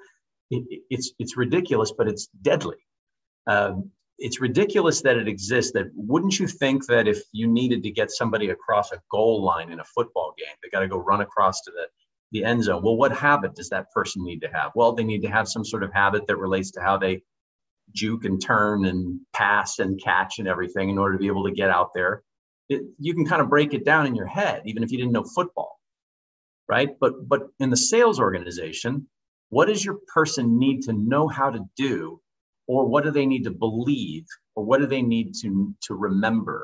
It, 0.50 0.82
it's 0.90 1.12
it's 1.18 1.36
ridiculous, 1.36 1.92
but 1.96 2.08
it's 2.08 2.28
deadly. 2.42 2.76
Um, 3.46 3.90
it's 4.18 4.40
ridiculous 4.40 5.02
that 5.02 5.16
it 5.16 5.26
exists. 5.26 5.72
That 5.72 5.86
wouldn't 5.94 6.38
you 6.38 6.46
think 6.46 6.86
that 6.86 7.08
if 7.08 7.20
you 7.32 7.48
needed 7.48 7.82
to 7.82 7.90
get 7.90 8.10
somebody 8.10 8.50
across 8.50 8.92
a 8.92 9.02
goal 9.10 9.42
line 9.42 9.72
in 9.72 9.80
a 9.80 9.84
football 9.84 10.34
game, 10.38 10.54
they 10.62 10.68
got 10.68 10.80
to 10.80 10.88
go 10.88 10.98
run 10.98 11.22
across 11.22 11.62
to 11.62 11.70
the 11.70 11.86
the 12.32 12.44
end 12.44 12.64
zone. 12.64 12.82
Well, 12.82 12.96
what 12.96 13.12
habit 13.12 13.54
does 13.54 13.68
that 13.70 13.90
person 13.92 14.24
need 14.24 14.40
to 14.40 14.48
have? 14.48 14.72
Well, 14.74 14.92
they 14.92 15.04
need 15.04 15.22
to 15.22 15.28
have 15.28 15.48
some 15.48 15.64
sort 15.64 15.82
of 15.82 15.92
habit 15.92 16.26
that 16.26 16.36
relates 16.36 16.70
to 16.72 16.80
how 16.80 16.96
they 16.96 17.22
juke 17.94 18.24
and 18.24 18.40
turn 18.40 18.86
and 18.86 19.20
pass 19.32 19.78
and 19.78 20.02
catch 20.02 20.38
and 20.38 20.48
everything 20.48 20.88
in 20.88 20.98
order 20.98 21.14
to 21.14 21.18
be 21.18 21.26
able 21.26 21.44
to 21.44 21.52
get 21.52 21.68
out 21.68 21.90
there. 21.94 22.22
It, 22.68 22.82
you 22.98 23.14
can 23.14 23.26
kind 23.26 23.42
of 23.42 23.50
break 23.50 23.74
it 23.74 23.84
down 23.84 24.06
in 24.06 24.14
your 24.14 24.26
head, 24.26 24.62
even 24.64 24.82
if 24.82 24.90
you 24.90 24.98
didn't 24.98 25.12
know 25.12 25.24
football, 25.24 25.78
right? 26.72 26.90
But 27.02 27.28
but 27.28 27.42
in 27.58 27.70
the 27.70 27.76
sales 27.92 28.18
organization, 28.18 29.06
what 29.50 29.66
does 29.68 29.84
your 29.84 29.98
person 30.16 30.58
need 30.58 30.78
to 30.84 30.92
know 30.92 31.28
how 31.28 31.50
to 31.50 31.60
do, 31.76 32.20
or 32.66 32.80
what 32.86 33.04
do 33.04 33.10
they 33.10 33.26
need 33.26 33.44
to 33.44 33.50
believe, 33.66 34.26
or 34.54 34.64
what 34.64 34.80
do 34.80 34.86
they 34.86 35.02
need 35.02 35.28
to 35.42 35.74
to 35.86 35.94
remember 35.94 36.58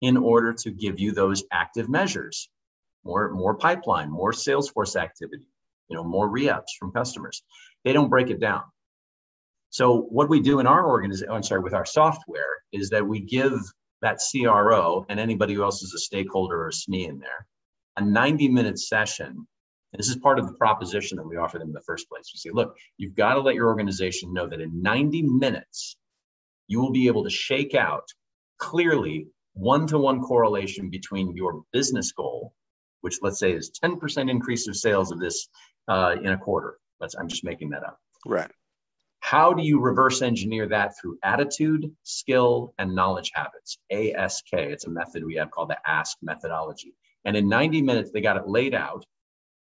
in 0.00 0.16
order 0.16 0.52
to 0.62 0.70
give 0.84 1.00
you 1.00 1.12
those 1.12 1.44
active 1.52 1.88
measures? 1.88 2.48
more 3.04 3.30
more 3.30 3.54
pipeline, 3.54 4.10
more 4.10 4.32
Salesforce 4.32 4.94
activity, 4.96 5.44
you 5.88 5.96
know, 5.96 6.04
more 6.04 6.28
re-ups 6.28 6.76
from 6.78 6.92
customers. 6.92 7.42
They 7.84 7.92
don't 7.92 8.10
break 8.10 8.30
it 8.30 8.40
down. 8.40 8.62
So 9.70 10.02
what 10.18 10.28
we 10.28 10.40
do 10.40 10.60
in 10.60 10.66
our 10.66 10.88
organization, 10.88 11.32
I'm 11.32 11.42
sorry, 11.42 11.60
with 11.60 11.74
our 11.74 11.86
software 11.86 12.54
is 12.72 12.90
that 12.90 13.06
we 13.06 13.20
give 13.20 13.52
that 14.02 14.20
CRO 14.30 15.06
and 15.08 15.18
anybody 15.18 15.54
who 15.54 15.62
else 15.62 15.82
is 15.82 15.94
a 15.94 15.98
stakeholder 15.98 16.56
or 16.62 16.68
a 16.68 16.72
SME 16.72 17.08
in 17.08 17.18
there 17.18 17.46
a 17.98 18.04
90 18.04 18.48
minute 18.48 18.78
session. 18.78 19.26
And 19.92 19.98
this 19.98 20.08
is 20.08 20.16
part 20.16 20.38
of 20.38 20.46
the 20.46 20.54
proposition 20.54 21.16
that 21.16 21.26
we 21.26 21.36
offer 21.36 21.58
them 21.58 21.68
in 21.68 21.74
the 21.74 21.80
first 21.82 22.08
place. 22.08 22.30
We 22.32 22.38
say, 22.38 22.50
look, 22.52 22.76
you've 22.98 23.14
got 23.14 23.34
to 23.34 23.40
let 23.40 23.54
your 23.54 23.68
organization 23.68 24.32
know 24.32 24.46
that 24.46 24.60
in 24.60 24.82
90 24.82 25.22
minutes, 25.22 25.96
you 26.66 26.80
will 26.80 26.92
be 26.92 27.06
able 27.06 27.24
to 27.24 27.30
shake 27.30 27.74
out 27.74 28.06
clearly 28.58 29.26
one 29.54 29.86
to 29.86 29.98
one 29.98 30.20
correlation 30.20 30.90
between 30.90 31.34
your 31.34 31.62
business 31.72 32.12
goal 32.12 32.52
which 33.00 33.18
let's 33.22 33.38
say 33.38 33.52
is 33.52 33.70
10% 33.82 34.30
increase 34.30 34.68
of 34.68 34.76
sales 34.76 35.12
of 35.12 35.18
this 35.18 35.48
uh, 35.88 36.16
in 36.22 36.32
a 36.32 36.38
quarter. 36.38 36.78
Let's, 37.00 37.14
I'm 37.14 37.28
just 37.28 37.44
making 37.44 37.70
that 37.70 37.84
up. 37.84 37.98
Right. 38.26 38.50
How 39.20 39.52
do 39.52 39.62
you 39.62 39.80
reverse 39.80 40.22
engineer 40.22 40.68
that 40.68 40.92
through 40.98 41.18
attitude, 41.22 41.90
skill, 42.02 42.74
and 42.78 42.94
knowledge 42.94 43.32
habits? 43.34 43.78
ASK. 43.90 44.52
It's 44.52 44.86
a 44.86 44.90
method 44.90 45.24
we 45.24 45.34
have 45.36 45.50
called 45.50 45.70
the 45.70 45.78
ASK 45.86 46.18
methodology. 46.22 46.94
And 47.24 47.36
in 47.36 47.48
90 47.48 47.82
minutes, 47.82 48.10
they 48.12 48.20
got 48.20 48.36
it 48.36 48.48
laid 48.48 48.74
out 48.74 49.04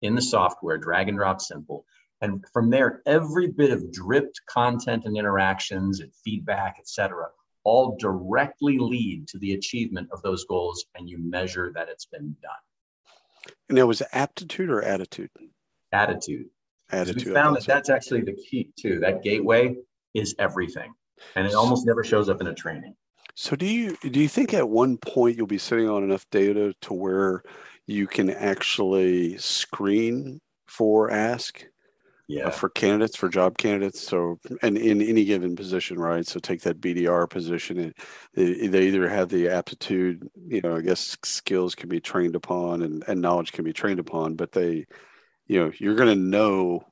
in 0.02 0.14
the 0.14 0.22
software, 0.22 0.78
drag 0.78 1.08
and 1.08 1.16
drop 1.16 1.40
simple. 1.40 1.84
And 2.20 2.44
from 2.52 2.70
there, 2.70 3.02
every 3.06 3.48
bit 3.48 3.70
of 3.70 3.92
dripped 3.92 4.40
content 4.48 5.04
and 5.04 5.16
interactions 5.16 6.00
and 6.00 6.12
feedback, 6.24 6.76
et 6.78 6.88
cetera, 6.88 7.26
all 7.64 7.96
directly 7.98 8.78
lead 8.78 9.28
to 9.28 9.38
the 9.38 9.54
achievement 9.54 10.08
of 10.12 10.22
those 10.22 10.44
goals. 10.44 10.84
And 10.94 11.08
you 11.08 11.18
measure 11.18 11.72
that 11.74 11.88
it's 11.88 12.06
been 12.06 12.36
done. 12.42 13.54
And 13.68 13.78
it 13.78 13.84
was 13.84 14.02
aptitude 14.12 14.70
or 14.70 14.82
attitude? 14.82 15.30
Attitude. 15.92 16.46
Attitude. 16.90 17.26
We 17.26 17.32
found 17.34 17.56
that 17.56 17.64
that's 17.64 17.88
actually 17.88 18.22
the 18.22 18.34
key 18.34 18.70
too. 18.78 19.00
That 19.00 19.22
gateway 19.22 19.76
is 20.12 20.34
everything, 20.38 20.92
and 21.34 21.46
it 21.46 21.54
almost 21.54 21.86
never 21.86 22.04
shows 22.04 22.28
up 22.28 22.40
in 22.40 22.46
a 22.46 22.54
training. 22.54 22.94
So 23.34 23.56
do 23.56 23.66
you 23.66 23.96
do 23.96 24.20
you 24.20 24.28
think 24.28 24.54
at 24.54 24.68
one 24.68 24.96
point 24.96 25.36
you'll 25.36 25.46
be 25.46 25.58
sitting 25.58 25.88
on 25.88 26.04
enough 26.04 26.24
data 26.30 26.74
to 26.82 26.94
where 26.94 27.42
you 27.86 28.06
can 28.06 28.30
actually 28.30 29.36
screen 29.38 30.40
for 30.66 31.10
ask 31.10 31.62
uh, 31.62 31.68
yeah. 32.28 32.46
uh, 32.46 32.50
for 32.50 32.68
candidates 32.70 33.16
for 33.16 33.28
job 33.28 33.58
candidates 33.58 34.00
so 34.00 34.38
and 34.62 34.78
in 34.78 35.02
any 35.02 35.24
given 35.24 35.54
position 35.54 35.98
right 35.98 36.26
so 36.26 36.40
take 36.40 36.62
that 36.62 36.80
bdr 36.80 37.28
position 37.28 37.78
and 37.78 37.94
they, 38.34 38.66
they 38.66 38.86
either 38.86 39.08
have 39.08 39.28
the 39.28 39.48
aptitude 39.48 40.26
you 40.48 40.60
know 40.62 40.76
i 40.76 40.80
guess 40.80 41.16
skills 41.22 41.74
can 41.74 41.88
be 41.88 42.00
trained 42.00 42.34
upon 42.34 42.82
and, 42.82 43.04
and 43.06 43.20
knowledge 43.20 43.52
can 43.52 43.64
be 43.64 43.72
trained 43.72 44.00
upon 44.00 44.34
but 44.34 44.52
they 44.52 44.86
you 45.46 45.60
know 45.60 45.70
you're 45.78 45.96
going 45.96 46.08
to 46.08 46.20
know 46.20 46.84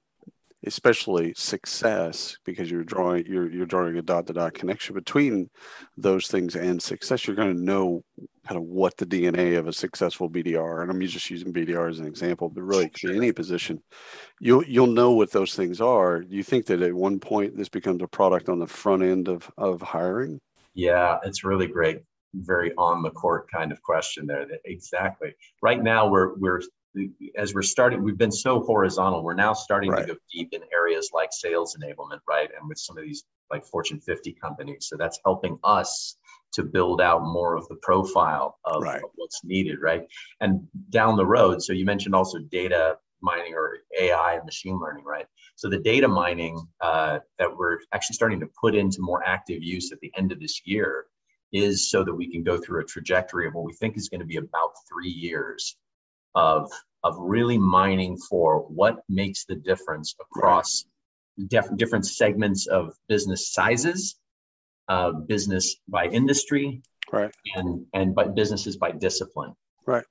especially 0.64 1.33
success 1.35 2.37
because 2.44 2.70
you're 2.70 2.85
drawing 2.85 3.27
you're 3.27 3.51
you're 3.51 3.66
drawing 3.66 3.96
a 3.96 4.03
dot 4.03 4.27
to 4.27 4.33
dot 4.33 4.55
connection 4.55 4.94
between 4.94 5.48
those 5.96 6.29
things 6.29 6.57
and 6.57 6.81
success 6.81 7.27
you're 7.27 7.37
going 7.37 7.55
to 7.55 7.62
know 7.62 8.03
kind 8.46 8.59
of 8.59 8.64
what 8.64 8.96
the 8.96 9.07
dna 9.07 9.59
of 9.59 9.66
a 9.68 9.72
successful 9.72 10.29
bdr 10.29 10.83
and 10.83 10.90
i'm 10.90 11.01
just 11.01 11.31
using 11.31 11.53
bdr 11.53 11.88
as 11.88 11.98
an 11.98 12.07
example 12.07 12.48
but 12.48 12.62
really 12.62 12.90
be 13.03 13.16
any 13.16 13.33
position. 13.33 13.83
You'll 14.40 14.64
you'll 14.64 14.87
know 14.87 15.12
what 15.12 15.33
those 15.33 15.55
things 15.55 15.81
are. 15.81 16.20
Do 16.20 16.37
you 16.37 16.42
think 16.42 16.66
that 16.66 16.83
at 16.83 16.94
one 16.94 17.18
point 17.18 17.57
this 17.57 17.68
becomes 17.68 18.03
a 18.03 18.09
product 18.09 18.48
on 18.48 18.59
the 18.59 18.66
front 18.66 19.03
end 19.03 19.29
of 19.29 19.51
of 19.57 19.81
hiring? 19.81 20.40
Yeah 20.75 21.18
it's 21.25 21.44
really 21.44 21.66
great 21.66 22.03
very 22.35 22.72
on 22.79 23.03
the 23.03 23.11
court 23.11 23.46
kind 23.51 23.72
of 23.72 23.83
question 23.83 24.27
there 24.27 24.46
exactly. 24.64 25.35
Right 25.61 25.83
now 25.83 26.09
we're 26.09 26.35
we're 26.38 26.62
as 27.37 27.55
we're 27.55 27.62
starting, 27.62 28.02
we've 28.02 28.18
been 28.18 28.33
so 28.33 28.61
horizontal. 28.61 29.22
We're 29.22 29.35
now 29.35 29.52
starting 29.52 29.90
right. 29.90 30.07
to 30.07 30.14
go 30.14 30.18
deep 30.33 30.50
in 30.52 30.61
areas 30.72 31.11
like 31.14 31.31
sales 31.33 31.76
enablement, 31.81 32.20
right? 32.28 32.50
And 32.59 32.68
with 32.68 32.78
some 32.78 32.98
of 32.98 33.05
these 33.05 33.24
like 33.50 33.64
Fortune 33.64 34.00
50 34.00 34.33
companies. 34.33 34.87
So 34.88 34.96
that's 34.96 35.18
helping 35.24 35.59
us 35.64 36.16
to 36.55 36.62
build 36.62 37.00
out 37.00 37.22
more 37.22 37.57
of 37.57 37.66
the 37.68 37.76
profile 37.76 38.59
of, 38.64 38.83
right. 38.83 39.02
of 39.02 39.11
what's 39.14 39.42
needed, 39.44 39.78
right? 39.81 40.07
And 40.40 40.66
down 40.90 41.16
the 41.16 41.26
road, 41.26 41.62
so 41.62 41.72
you 41.72 41.85
mentioned 41.85 42.14
also 42.14 42.38
data 42.38 42.96
mining 43.22 43.55
or 43.55 43.78
AI 43.98 44.35
and 44.35 44.44
machine 44.44 44.78
learning, 44.81 45.05
right? 45.05 45.26
So 45.57 45.68
the 45.68 45.78
data 45.78 46.09
mining 46.09 46.61
uh, 46.81 47.20
that 47.38 47.57
we're 47.57 47.78
actually 47.94 48.14
starting 48.14 48.40
to 48.40 48.48
put 48.61 48.74
into 48.74 48.98
more 49.00 49.22
active 49.24 49.62
use 49.62 49.92
at 49.92 50.00
the 50.00 50.12
end 50.16 50.33
of 50.33 50.40
this 50.40 50.62
year 50.64 51.07
is 51.52 51.90
so 51.90 52.02
that 52.02 52.14
we 52.14 52.31
can 52.31 52.42
go 52.42 52.59
through 52.59 52.81
a 52.81 52.85
trajectory 52.85 53.46
of 53.46 53.55
what 53.55 53.64
we 53.64 53.74
think 53.74 53.96
is 53.96 54.09
going 54.09 54.20
to 54.20 54.26
be 54.26 54.38
about 54.38 54.72
three 54.90 55.11
years 55.11 55.76
of 56.35 56.71
of 57.05 57.16
really 57.18 57.59
mining 57.59 58.16
for 58.16 58.61
what 58.68 59.03
makes 59.09 59.45
the 59.45 59.57
difference 59.57 60.14
across 60.21 60.85
right. 61.37 61.49
def- 61.49 61.77
different 61.77 62.07
segments 62.07 62.66
of 62.68 62.95
business 63.09 63.53
sizes, 63.53 64.16
uh, 64.88 65.11
business 65.12 65.77
by 65.88 66.07
industry, 66.07 66.83
right, 67.11 67.35
and 67.57 67.87
and 67.92 68.14
by 68.14 68.29
businesses 68.29 68.77
by 68.77 68.90
discipline. 68.92 69.55
Right. 69.87 70.05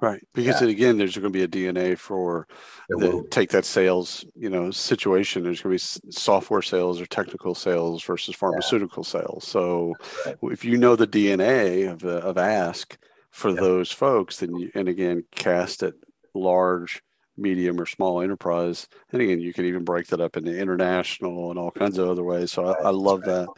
Right, 0.00 0.20
because 0.34 0.60
yeah. 0.60 0.66
again, 0.66 0.98
there's 0.98 1.16
going 1.16 1.30
to 1.32 1.38
be 1.38 1.44
a 1.44 1.46
DNA 1.46 1.96
for 1.96 2.48
the, 2.88 3.24
take 3.30 3.50
that 3.50 3.64
sales, 3.64 4.24
you 4.34 4.50
know, 4.50 4.72
situation. 4.72 5.44
There's 5.44 5.60
going 5.60 5.78
to 5.78 6.00
be 6.04 6.12
software 6.12 6.60
sales 6.60 7.00
or 7.00 7.06
technical 7.06 7.54
sales 7.54 8.02
versus 8.02 8.34
pharmaceutical 8.34 9.04
yeah. 9.06 9.20
sales. 9.20 9.46
So, 9.46 9.94
right. 10.26 10.36
if 10.42 10.64
you 10.64 10.76
know 10.76 10.96
the 10.96 11.06
DNA 11.06 11.88
of 11.88 12.02
of 12.02 12.36
Ask, 12.36 12.98
for 13.32 13.50
yep. 13.50 13.58
those 13.58 13.90
folks 13.90 14.38
then 14.38 14.54
you, 14.54 14.70
and 14.74 14.88
again 14.88 15.24
cast 15.32 15.82
it 15.82 15.94
large 16.34 17.02
medium 17.36 17.80
or 17.80 17.86
small 17.86 18.20
enterprise. 18.20 18.88
And 19.10 19.20
again 19.20 19.40
you 19.40 19.52
can 19.52 19.64
even 19.64 19.84
break 19.84 20.06
that 20.08 20.20
up 20.20 20.36
into 20.36 20.56
international 20.56 21.50
and 21.50 21.58
all 21.58 21.70
kinds 21.70 21.98
of 21.98 22.08
other 22.08 22.22
ways. 22.22 22.52
So 22.52 22.66
i, 22.66 22.88
I 22.88 22.90
love 22.90 23.22
that. 23.22 23.48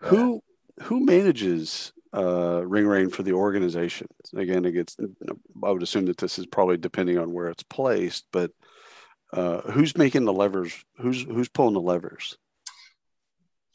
Who 0.00 0.42
who 0.82 1.04
manages 1.04 1.92
uh, 2.12 2.60
Ringorang 2.64 3.12
for 3.12 3.22
the 3.22 3.32
organization? 3.32 4.08
Again 4.36 4.64
it 4.64 4.72
gets 4.72 4.96
i 4.98 5.70
would 5.70 5.82
assume 5.82 6.06
that 6.06 6.18
this 6.18 6.38
is 6.38 6.46
probably 6.46 6.76
depending 6.76 7.18
on 7.18 7.32
where 7.32 7.48
it's 7.48 7.62
placed 7.62 8.26
but 8.32 8.50
uh, 9.32 9.62
who's 9.70 9.96
making 9.96 10.24
the 10.24 10.32
levers 10.32 10.84
who's 10.98 11.22
who's 11.22 11.48
pulling 11.48 11.74
the 11.74 11.80
levers 11.80 12.36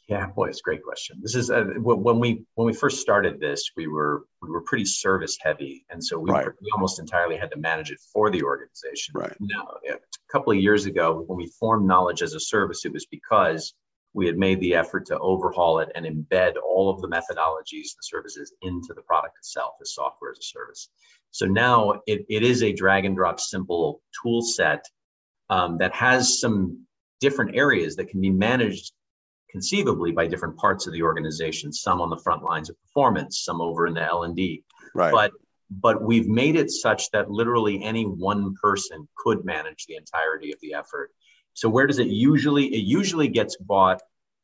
yeah, 0.08 0.26
boy, 0.26 0.48
it's 0.48 0.60
a 0.60 0.62
great 0.62 0.82
question. 0.82 1.18
This 1.20 1.34
is 1.34 1.50
uh, 1.50 1.64
when 1.76 2.18
we 2.18 2.44
when 2.54 2.66
we 2.66 2.72
first 2.72 3.00
started 3.00 3.38
this, 3.40 3.72
we 3.76 3.88
were 3.88 4.24
we 4.40 4.50
were 4.50 4.62
pretty 4.62 4.86
service 4.86 5.36
heavy, 5.40 5.84
and 5.90 6.02
so 6.02 6.18
we, 6.18 6.30
right. 6.30 6.48
we 6.62 6.70
almost 6.72 6.98
entirely 6.98 7.36
had 7.36 7.50
to 7.50 7.58
manage 7.58 7.90
it 7.90 8.00
for 8.10 8.30
the 8.30 8.42
organization. 8.42 9.12
Right. 9.14 9.36
Now, 9.38 9.68
a 9.86 9.98
couple 10.32 10.52
of 10.52 10.58
years 10.58 10.86
ago, 10.86 11.24
when 11.26 11.36
we 11.36 11.52
formed 11.60 11.86
Knowledge 11.86 12.22
as 12.22 12.32
a 12.32 12.40
Service, 12.40 12.86
it 12.86 12.92
was 12.92 13.04
because 13.04 13.74
we 14.14 14.24
had 14.24 14.38
made 14.38 14.60
the 14.60 14.74
effort 14.74 15.04
to 15.06 15.18
overhaul 15.18 15.80
it 15.80 15.90
and 15.94 16.06
embed 16.06 16.54
all 16.56 16.88
of 16.88 17.02
the 17.02 17.08
methodologies 17.08 17.92
and 17.92 18.00
services 18.00 18.54
into 18.62 18.94
the 18.94 19.02
product 19.02 19.36
itself 19.38 19.74
as 19.82 19.94
software 19.94 20.30
as 20.30 20.38
a 20.38 20.42
service. 20.42 20.88
So 21.32 21.44
now 21.44 22.00
it, 22.06 22.24
it 22.30 22.42
is 22.42 22.62
a 22.62 22.72
drag 22.72 23.04
and 23.04 23.14
drop 23.14 23.38
simple 23.38 24.00
tool 24.22 24.40
set 24.40 24.86
um, 25.50 25.76
that 25.78 25.94
has 25.94 26.40
some 26.40 26.86
different 27.20 27.54
areas 27.54 27.96
that 27.96 28.08
can 28.08 28.22
be 28.22 28.30
managed 28.30 28.92
conceivably 29.50 30.12
by 30.12 30.26
different 30.26 30.56
parts 30.56 30.86
of 30.86 30.92
the 30.92 31.02
organization 31.02 31.72
some 31.72 32.00
on 32.00 32.10
the 32.10 32.18
front 32.18 32.42
lines 32.42 32.68
of 32.68 32.80
performance 32.82 33.40
some 33.44 33.60
over 33.60 33.86
in 33.86 33.94
the 33.94 34.02
l&d 34.02 34.62
right. 34.94 35.12
But 35.12 35.32
but 35.70 36.02
we've 36.02 36.28
made 36.28 36.56
it 36.56 36.70
such 36.70 37.10
that 37.10 37.30
literally 37.30 37.82
any 37.82 38.04
one 38.04 38.54
person 38.62 39.06
could 39.16 39.44
manage 39.44 39.84
the 39.86 39.96
entirety 39.96 40.50
of 40.50 40.58
the 40.60 40.72
effort. 40.72 41.10
So 41.52 41.68
where 41.68 41.86
does 41.86 41.98
it 41.98 42.06
usually 42.08 42.66
it 42.66 42.84
usually 42.84 43.28
gets 43.28 43.56
bought 43.56 44.00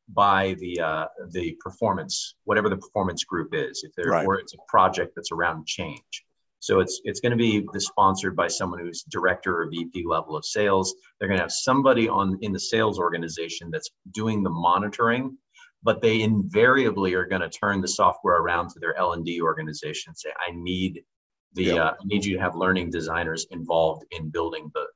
by 0.08 0.54
the 0.58 0.80
uh, 0.80 1.06
the 1.30 1.56
performance 1.60 2.34
whatever 2.44 2.68
the 2.68 2.76
performance 2.76 3.24
group 3.24 3.54
is 3.54 3.84
if 3.84 3.94
there 3.94 4.10
Right. 4.10 4.26
or 4.26 4.34
it's 4.34 4.54
a 4.54 4.58
project 4.68 5.12
that's 5.16 5.32
around 5.32 5.66
change 5.66 6.23
so 6.64 6.80
it's 6.80 7.02
it's 7.04 7.20
going 7.20 7.30
to 7.30 7.36
be 7.36 7.62
sponsored 7.78 8.34
by 8.34 8.48
someone 8.48 8.80
who's 8.80 9.02
director 9.10 9.60
or 9.60 9.68
VP 9.68 10.04
level 10.06 10.34
of 10.34 10.46
sales. 10.46 10.94
They're 11.20 11.28
going 11.28 11.36
to 11.36 11.44
have 11.44 11.52
somebody 11.52 12.08
on 12.08 12.38
in 12.40 12.52
the 12.52 12.58
sales 12.58 12.98
organization 12.98 13.70
that's 13.70 13.90
doing 14.12 14.42
the 14.42 14.48
monitoring, 14.48 15.36
but 15.82 16.00
they 16.00 16.22
invariably 16.22 17.12
are 17.12 17.26
going 17.26 17.42
to 17.42 17.50
turn 17.50 17.82
the 17.82 17.88
software 17.88 18.36
around 18.36 18.70
to 18.70 18.80
their 18.80 18.96
L 18.96 19.12
and 19.12 19.26
D 19.26 19.42
organization 19.42 20.10
and 20.10 20.16
say, 20.16 20.30
"I 20.40 20.52
need 20.52 21.04
the 21.52 21.64
Yeah. 21.64 21.84
uh, 21.84 21.90
I 22.00 22.04
need 22.06 22.24
you 22.24 22.34
to 22.36 22.40
have 22.40 22.56
learning 22.56 22.88
designers 22.90 23.46
involved 23.50 24.06
in 24.12 24.30
building 24.30 24.70
the, 24.72 24.86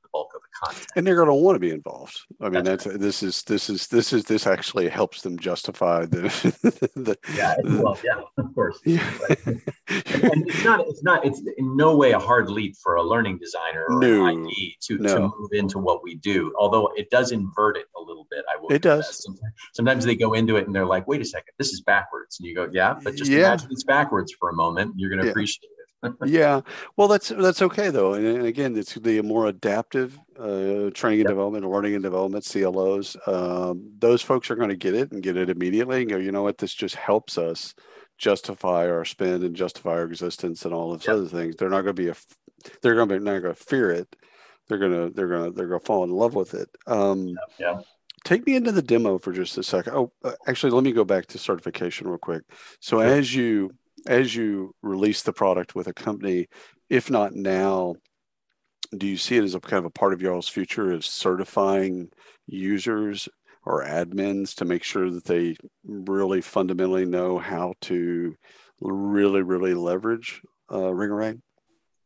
content." 0.63 0.87
and 0.95 1.05
they're 1.05 1.15
going 1.15 1.27
to 1.27 1.33
want 1.33 1.55
to 1.55 1.59
be 1.59 1.71
involved. 1.71 2.19
I 2.41 2.49
mean, 2.49 2.63
That's 2.63 2.83
that's, 2.85 2.97
this 2.97 3.23
is 3.23 3.43
this 3.43 3.69
is 3.69 3.87
this 3.87 4.13
is 4.13 4.23
this 4.25 4.45
actually 4.47 4.89
helps 4.89 5.21
them 5.21 5.37
justify 5.39 6.05
the, 6.05 6.21
the 6.95 7.17
Yeah, 7.35 7.55
well, 7.63 7.97
yeah, 8.03 8.21
of 8.37 8.53
course. 8.55 8.79
yeah. 8.85 9.03
and 9.87 10.47
it's 10.47 10.63
not 10.63 10.79
it's 10.87 11.03
not 11.03 11.25
it's 11.25 11.41
in 11.57 11.75
no 11.75 11.95
way 11.95 12.11
a 12.11 12.19
hard 12.19 12.49
leap 12.49 12.75
for 12.81 12.95
a 12.95 13.03
learning 13.03 13.37
designer 13.37 13.85
or 13.89 13.99
No, 13.99 14.25
an 14.25 14.45
ID 14.45 14.75
to, 14.87 14.97
to 14.99 15.19
move 15.37 15.49
into 15.53 15.79
what 15.79 16.03
we 16.03 16.15
do 16.15 16.53
although 16.59 16.87
it 16.95 17.09
does 17.09 17.31
invert 17.31 17.77
it 17.77 17.85
a 17.97 18.01
little 18.01 18.27
bit 18.29 18.43
i 18.53 18.59
will 18.59 18.71
It 18.71 18.81
does. 18.81 19.23
sometimes, 19.23 19.53
sometimes 19.73 20.05
they 20.05 20.15
go 20.15 20.33
into 20.33 20.57
it 20.57 20.67
and 20.67 20.75
they're 20.75 20.85
like 20.85 21.07
wait 21.07 21.21
a 21.21 21.25
second 21.25 21.53
this 21.57 21.69
is 21.73 21.81
backwards 21.81 22.39
and 22.39 22.47
you 22.47 22.55
go 22.55 22.67
yeah 22.71 22.95
but 23.03 23.15
just 23.15 23.31
Yeah. 23.31 23.39
imagine 23.47 23.69
it's 23.71 23.83
backwards 23.83 24.33
for 24.39 24.49
a 24.49 24.53
moment 24.53 24.93
you're 24.95 25.09
going 25.09 25.19
to 25.21 25.25
Yeah. 25.25 25.31
appreciate 25.31 25.63
it 25.71 25.78
yeah. 26.25 26.61
Well 26.97 27.07
that's 27.07 27.29
that's 27.29 27.61
okay 27.61 27.89
though 27.89 28.13
and, 28.13 28.25
and 28.25 28.45
again 28.45 28.75
it's 28.77 28.93
the 28.95 29.21
more 29.21 29.47
adaptive 29.47 30.17
uh, 30.39 30.89
training 30.93 31.19
and 31.21 31.27
Yep. 31.27 31.27
development 31.27 31.65
learning 31.69 31.95
and 31.95 32.03
development 32.03 32.45
clos 32.45 33.17
um, 33.27 33.91
those 33.99 34.21
folks 34.21 34.49
are 34.49 34.55
going 34.55 34.69
to 34.69 34.75
get 34.77 34.93
it 34.93 35.11
and 35.11 35.21
get 35.21 35.35
it 35.37 35.49
immediately 35.49 36.01
and 36.01 36.09
go 36.09 36.17
you 36.17 36.31
know 36.31 36.43
what? 36.43 36.57
This 36.57 36.73
just 36.73 36.95
helps 36.95 37.37
us 37.37 37.73
justify 38.17 38.89
our 38.89 39.05
spend 39.05 39.43
and 39.43 39.55
justify 39.55 39.91
our 39.91 40.03
existence 40.03 40.65
and 40.65 40.73
all 40.73 40.91
those 40.91 41.05
Yep. 41.07 41.15
other 41.15 41.27
things. 41.27 41.55
They're 41.55 41.69
not 41.69 41.81
going 41.81 41.95
to 41.95 42.01
be 42.01 42.09
a 42.09 42.15
they're 42.81 42.95
going 42.95 43.09
to 43.09 43.19
be 43.19 43.23
not 43.23 43.39
going 43.41 43.55
to 43.55 43.63
fear 43.63 43.91
it. 43.91 44.15
They're 44.67 44.77
going 44.77 44.91
to 44.91 45.13
they're 45.13 45.27
going 45.29 45.45
to 45.45 45.51
they're 45.51 45.67
going 45.67 45.79
to 45.79 45.85
fall 45.85 46.03
in 46.03 46.11
love 46.11 46.35
with 46.35 46.53
it. 46.53 46.69
Um, 46.87 47.35
yeah. 47.59 47.79
take 48.25 48.45
me 48.45 48.55
into 48.55 48.71
the 48.71 48.81
demo 48.81 49.17
for 49.19 49.31
just 49.33 49.57
a 49.57 49.63
second. 49.63 49.93
Oh 49.95 50.11
uh, 50.23 50.33
actually 50.47 50.71
let 50.71 50.83
me 50.83 50.91
go 50.91 51.03
back 51.05 51.25
to 51.27 51.37
certification 51.37 52.07
real 52.07 52.17
quick. 52.17 52.43
So 52.79 52.99
as 52.99 53.33
you 53.33 53.71
as 54.07 54.35
you 54.35 54.73
release 54.81 55.21
the 55.21 55.33
product 55.33 55.75
with 55.75 55.87
a 55.87 55.93
company 55.93 56.47
if 56.89 57.09
not 57.09 57.33
now 57.33 57.95
do 58.97 59.05
you 59.05 59.17
see 59.17 59.37
it 59.37 59.43
as 59.43 59.55
a 59.55 59.59
kind 59.59 59.79
of 59.79 59.85
a 59.85 59.89
part 59.91 60.13
of 60.13 60.21
y'all's 60.21 60.49
future 60.49 60.91
of 60.91 61.05
certifying 61.05 62.09
users 62.47 63.29
or 63.65 63.83
admins 63.83 64.55
to 64.55 64.65
make 64.65 64.83
sure 64.83 65.09
that 65.11 65.25
they 65.25 65.55
really 65.83 66.41
fundamentally 66.41 67.05
know 67.05 67.37
how 67.37 67.73
to 67.81 68.35
really 68.81 69.41
really 69.41 69.73
leverage 69.73 70.41
uh, 70.71 70.77
ringorang 70.77 71.39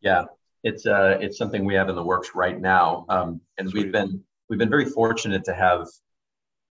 yeah. 0.04 0.26
It's 0.64 0.86
uh 0.86 1.18
it's 1.20 1.38
something 1.38 1.66
we 1.66 1.74
have 1.74 1.90
in 1.90 1.96
the 1.96 2.04
works 2.04 2.32
right 2.36 2.60
now. 2.60 3.06
Um, 3.10 3.42
and 3.58 3.70
Sweet. 3.70 3.86
we've 3.86 3.92
been 3.92 4.24
we've 4.50 4.60
been 4.60 4.70
very 4.70 4.86
fortunate 4.86 5.44
to 5.46 5.54
have 5.54 5.88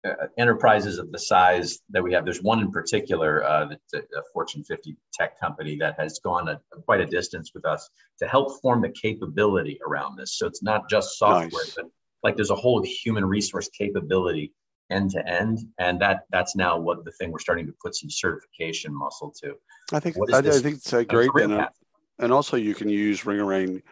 uh, 0.05 0.27
enterprises 0.39 0.99
of 0.99 1.11
the 1.13 1.19
size 1.19 1.79
that 1.91 2.03
we 2.03 2.13
have. 2.13 2.25
There's 2.25 2.43
one 2.43 2.61
in 2.61 2.71
particular 2.71 3.45
uh, 3.45 3.69
a, 3.95 3.99
a 3.99 4.23
Fortune 4.33 4.63
50 4.65 4.97
tech 5.13 5.39
company 5.41 5.77
that 5.77 5.99
has 5.99 6.19
gone 6.23 6.49
a, 6.49 6.61
quite 6.85 7.01
a 7.01 7.07
distance 7.07 7.53
with 7.55 7.65
us 7.65 7.89
to 8.19 8.27
help 8.29 8.61
form 8.61 8.83
the 8.83 8.91
capability 8.91 9.79
around 9.87 10.17
this. 10.17 10.37
So 10.39 10.47
it's 10.47 10.63
not 10.63 10.89
just 10.91 11.19
software, 11.19 11.65
Nice. 11.65 11.75
but 11.77 11.87
like 12.23 12.37
there's 12.37 12.51
a 12.51 12.55
whole 12.55 12.83
human 12.83 13.25
resource 13.25 13.69
capability 13.69 14.53
end 14.91 15.11
to 15.13 15.27
end, 15.27 15.61
and 15.79 15.99
that 16.01 16.21
that's 16.31 16.55
now 16.55 16.79
what 16.79 17.05
the 17.05 17.13
thing 17.13 17.33
we're 17.33 17.39
starting 17.39 17.67
to 17.67 17.75
put 17.83 17.95
some 17.95 18.11
certification 18.11 18.95
muscle 18.95 19.33
to. 19.43 19.55
i 19.93 20.01
think 20.01 20.17
I, 20.33 20.39
I 20.39 20.43
think 20.43 20.77
it's 20.77 20.93
A 20.93 21.05
great 21.05 21.31
and, 21.37 21.57
path. 21.57 21.73
and 22.19 22.31
also 22.33 22.57
you 22.59 22.75
can 22.75 22.91
use 22.91 23.23
ringorang 23.23 23.83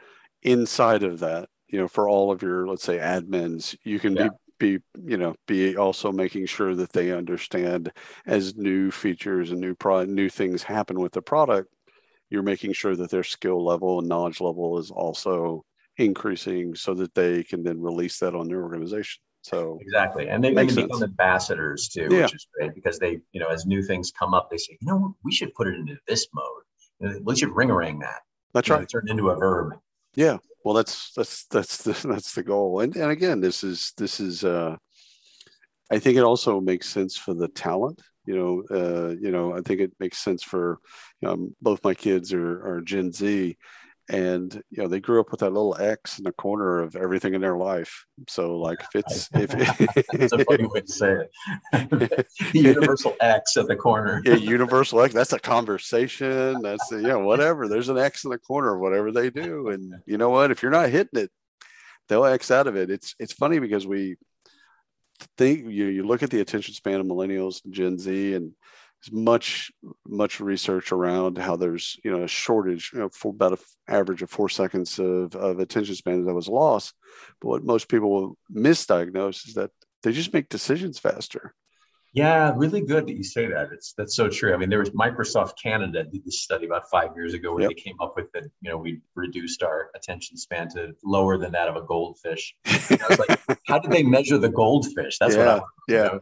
inside 0.42 1.02
of 1.02 1.20
that 1.20 1.48
you 1.68 1.78
know 1.78 1.88
for 1.88 2.08
all 2.08 2.30
of 2.30 2.42
your 2.42 2.66
let's 2.66 2.84
say 2.84 2.98
admins 2.98 3.74
you 3.84 3.98
can 3.98 4.14
Yeah. 4.14 4.24
be 4.24 4.30
be 4.62 4.78
you 5.04 5.16
know 5.16 5.34
be 5.48 5.76
also 5.76 6.12
making 6.12 6.46
sure 6.46 6.74
that 6.76 6.92
they 6.92 7.10
understand 7.10 7.90
as 8.26 8.54
new 8.54 8.92
features 8.92 9.50
and 9.50 9.60
new 9.60 9.74
pro 9.74 10.04
new 10.04 10.28
things 10.28 10.62
happen 10.62 11.00
with 11.00 11.12
the 11.12 11.20
product 11.20 11.68
you're 12.30 12.44
making 12.44 12.72
sure 12.72 12.94
that 12.94 13.10
their 13.10 13.24
skill 13.24 13.64
level 13.64 13.98
and 13.98 14.08
knowledge 14.08 14.40
level 14.40 14.78
is 14.78 14.90
also 14.92 15.64
increasing 15.96 16.76
so 16.76 16.94
that 16.94 17.12
they 17.14 17.42
can 17.42 17.64
then 17.64 17.80
release 17.80 18.20
that 18.20 18.36
on 18.36 18.46
their 18.46 18.62
organization 18.62 19.20
so 19.42 19.78
Exactly. 19.80 20.28
And 20.28 20.42
they, 20.42 20.54
they 20.54 20.66
become 20.66 20.90
sense. 20.90 21.02
ambassadors 21.02 21.88
too, 21.88 22.06
Yeah. 22.08 22.22
which 22.22 22.34
is 22.36 22.46
great 22.54 22.74
because 22.76 23.00
they, 23.00 23.18
you 23.32 23.40
know, 23.40 23.48
as 23.48 23.66
new 23.66 23.82
things 23.82 24.12
come 24.16 24.34
up, 24.34 24.48
they 24.48 24.56
say, 24.56 24.78
you 24.80 24.86
know, 24.86 25.16
we 25.24 25.32
should 25.32 25.52
put 25.54 25.66
it 25.66 25.74
into 25.74 25.96
this 26.06 26.28
mode. 26.32 26.62
You 27.00 27.08
know, 27.08 27.20
We 27.24 27.34
should 27.36 27.48
Ringorang 27.50 27.98
that. 28.02 28.20
that's 28.54 28.68
You 28.68 28.74
know, 28.74 28.78
right 28.78 28.88
Turn 28.88 29.08
it 29.08 29.10
into 29.10 29.30
a 29.30 29.36
verb. 29.36 29.72
Yeah, 30.14 30.38
well, 30.64 30.74
that's 30.74 31.12
that's 31.12 31.46
that's 31.46 31.82
the, 31.82 31.92
that's 32.08 32.34
the 32.34 32.42
goal, 32.42 32.80
and 32.80 32.94
and 32.96 33.10
again, 33.10 33.40
this 33.40 33.64
is 33.64 33.92
this 33.96 34.20
is. 34.20 34.44
Uh, 34.44 34.76
I 35.90 35.98
think 35.98 36.16
it 36.16 36.24
also 36.24 36.60
makes 36.60 36.88
sense 36.88 37.16
for 37.16 37.34
the 37.34 37.48
talent. 37.48 38.00
You 38.24 38.36
know, 38.36 38.62
uh, 38.70 39.08
you 39.20 39.30
know, 39.30 39.54
I 39.54 39.60
think 39.60 39.80
it 39.80 39.92
makes 40.00 40.18
sense 40.18 40.42
for 40.42 40.78
um, 41.24 41.54
both 41.60 41.84
my 41.84 41.92
kids 41.92 42.32
are, 42.32 42.66
are 42.66 42.80
Gen 42.80 43.12
Z, 43.12 43.56
and 44.08 44.62
you 44.70 44.82
know 44.82 44.88
they 44.88 45.00
grew 45.00 45.20
up 45.20 45.30
with 45.30 45.40
that 45.40 45.52
little 45.52 45.76
X 45.78 46.18
in 46.18 46.24
the 46.24 46.32
corner 46.32 46.80
of 46.80 46.96
everything 46.96 47.34
in 47.34 47.40
their 47.40 47.56
life. 47.56 48.04
So 48.28 48.58
like 48.58 48.80
if 48.80 48.94
it's 48.94 49.28
if 49.32 50.06
That's 50.12 50.32
a 50.32 50.44
funny 50.44 50.66
way 50.66 50.80
to 50.80 50.92
say 50.92 51.16
it. 51.72 52.26
universal 52.52 53.14
X 53.20 53.56
at 53.56 53.68
the 53.68 53.76
corner. 53.76 54.22
yeah, 54.24 54.34
universal 54.34 55.00
X. 55.00 55.14
That's 55.14 55.32
a 55.32 55.38
conversation. 55.38 56.60
That's 56.62 56.90
a, 56.92 56.96
you 56.96 57.08
know 57.08 57.20
whatever. 57.20 57.68
There's 57.68 57.88
an 57.88 57.98
X 57.98 58.24
in 58.24 58.30
the 58.30 58.38
corner 58.38 58.74
of 58.74 58.80
whatever 58.80 59.12
they 59.12 59.30
do, 59.30 59.68
and 59.68 59.94
you 60.06 60.18
know 60.18 60.30
what? 60.30 60.50
If 60.50 60.62
you're 60.62 60.72
not 60.72 60.90
hitting 60.90 61.20
it, 61.20 61.30
they'll 62.08 62.24
X 62.24 62.50
out 62.50 62.66
of 62.66 62.76
it. 62.76 62.90
It's 62.90 63.14
it's 63.18 63.32
funny 63.32 63.60
because 63.60 63.86
we 63.86 64.16
think 65.38 65.70
you 65.70 65.86
you 65.86 66.02
look 66.04 66.22
at 66.22 66.30
the 66.30 66.40
attention 66.40 66.74
span 66.74 67.00
of 67.00 67.06
millennials, 67.06 67.64
and 67.64 67.72
Gen 67.72 67.98
Z, 67.98 68.34
and 68.34 68.52
much 69.10 69.72
much 70.06 70.40
research 70.40 70.92
around 70.92 71.38
how 71.38 71.56
there's 71.56 71.98
you 72.04 72.10
know 72.10 72.22
a 72.22 72.28
shortage 72.28 72.90
you 72.92 73.00
know 73.00 73.08
for 73.08 73.30
about 73.30 73.52
an 73.52 73.58
average 73.88 74.22
of 74.22 74.30
four 74.30 74.48
seconds 74.48 74.98
of, 74.98 75.34
of 75.34 75.58
attention 75.58 75.94
span 75.94 76.24
that 76.24 76.34
was 76.34 76.48
lost. 76.48 76.94
But 77.40 77.48
what 77.48 77.64
most 77.64 77.88
people 77.88 78.10
will 78.10 78.38
misdiagnose 78.54 79.48
is 79.48 79.54
that 79.54 79.70
they 80.02 80.12
just 80.12 80.32
make 80.32 80.48
decisions 80.48 80.98
faster. 80.98 81.54
Yeah, 82.14 82.52
really 82.56 82.82
good 82.82 83.06
that 83.06 83.16
you 83.16 83.24
say 83.24 83.46
that. 83.46 83.70
It's 83.72 83.94
that's 83.96 84.14
so 84.14 84.28
true. 84.28 84.52
I 84.52 84.58
mean, 84.58 84.68
there 84.68 84.80
was 84.80 84.90
Microsoft 84.90 85.52
Canada 85.62 86.04
did 86.04 86.24
this 86.26 86.40
study 86.42 86.66
about 86.66 86.82
five 86.90 87.10
years 87.16 87.32
ago 87.32 87.52
where 87.54 87.62
Yep. 87.62 87.70
they 87.70 87.74
came 87.74 87.96
up 88.02 88.12
with 88.16 88.30
that, 88.32 88.44
you 88.60 88.70
know, 88.70 88.76
we 88.76 89.00
reduced 89.14 89.62
our 89.62 89.88
attention 89.96 90.36
span 90.36 90.68
to 90.74 90.94
lower 91.02 91.38
than 91.38 91.52
that 91.52 91.68
of 91.68 91.76
a 91.76 91.82
goldfish. 91.82 92.54
I 92.66 92.98
was 93.08 93.18
like, 93.18 93.40
how 93.66 93.78
did 93.78 93.90
they 93.90 94.02
measure 94.02 94.36
the 94.36 94.50
goldfish? 94.50 95.16
That's 95.18 95.36
what 95.36 95.48
I 95.48 95.60
Yeah. 95.88 96.18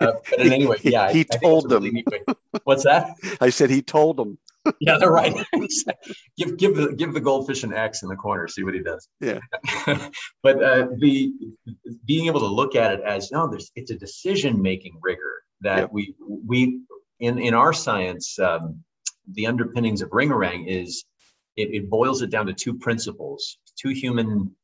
Uh, 0.00 0.12
but 0.30 0.40
anyway, 0.40 0.76
yeah, 0.82 1.02
I- 1.04 1.12
He 1.12 1.20
I 1.32 1.36
told 1.38 1.70
really 1.72 1.90
them. 1.90 1.94
neat. 1.94 2.36
What's 2.62 2.84
that? 2.84 3.16
I 3.40 3.50
said 3.50 3.70
he 3.70 3.82
told 3.82 4.18
them. 4.18 4.38
Yeah, 4.80 4.96
they're 4.98 5.10
right. 5.10 5.34
give 6.36 6.56
give 6.56 6.76
the 6.76 6.94
give 6.96 7.12
the 7.12 7.20
goldfish 7.20 7.64
an 7.64 7.74
X 7.74 8.02
in 8.02 8.08
the 8.08 8.16
corner, 8.16 8.46
see 8.46 8.62
what 8.62 8.74
he 8.74 8.80
does. 8.80 9.08
Yeah. 9.20 9.40
but 10.42 10.62
uh, 10.62 10.86
the 10.98 11.32
being 12.04 12.26
able 12.26 12.40
to 12.40 12.46
look 12.46 12.76
at 12.76 12.92
it 12.92 13.00
as 13.00 13.32
no, 13.32 13.48
there's 13.48 13.72
it's 13.74 13.90
a 13.90 13.96
decision 13.96 14.62
making 14.62 14.98
rigor 15.02 15.42
that 15.62 15.78
Yep. 15.78 15.90
we 15.92 16.14
we 16.46 16.80
in 17.18 17.38
in 17.38 17.54
our 17.54 17.72
science 17.72 18.38
um, 18.38 18.84
the 19.32 19.46
underpinnings 19.46 20.02
of 20.02 20.10
Ringorang 20.10 20.68
is 20.68 21.04
it, 21.56 21.74
it 21.74 21.90
boils 21.90 22.22
it 22.22 22.30
down 22.30 22.46
to 22.46 22.52
two 22.52 22.74
principles, 22.74 23.58
two 23.76 23.90
human 23.90 24.54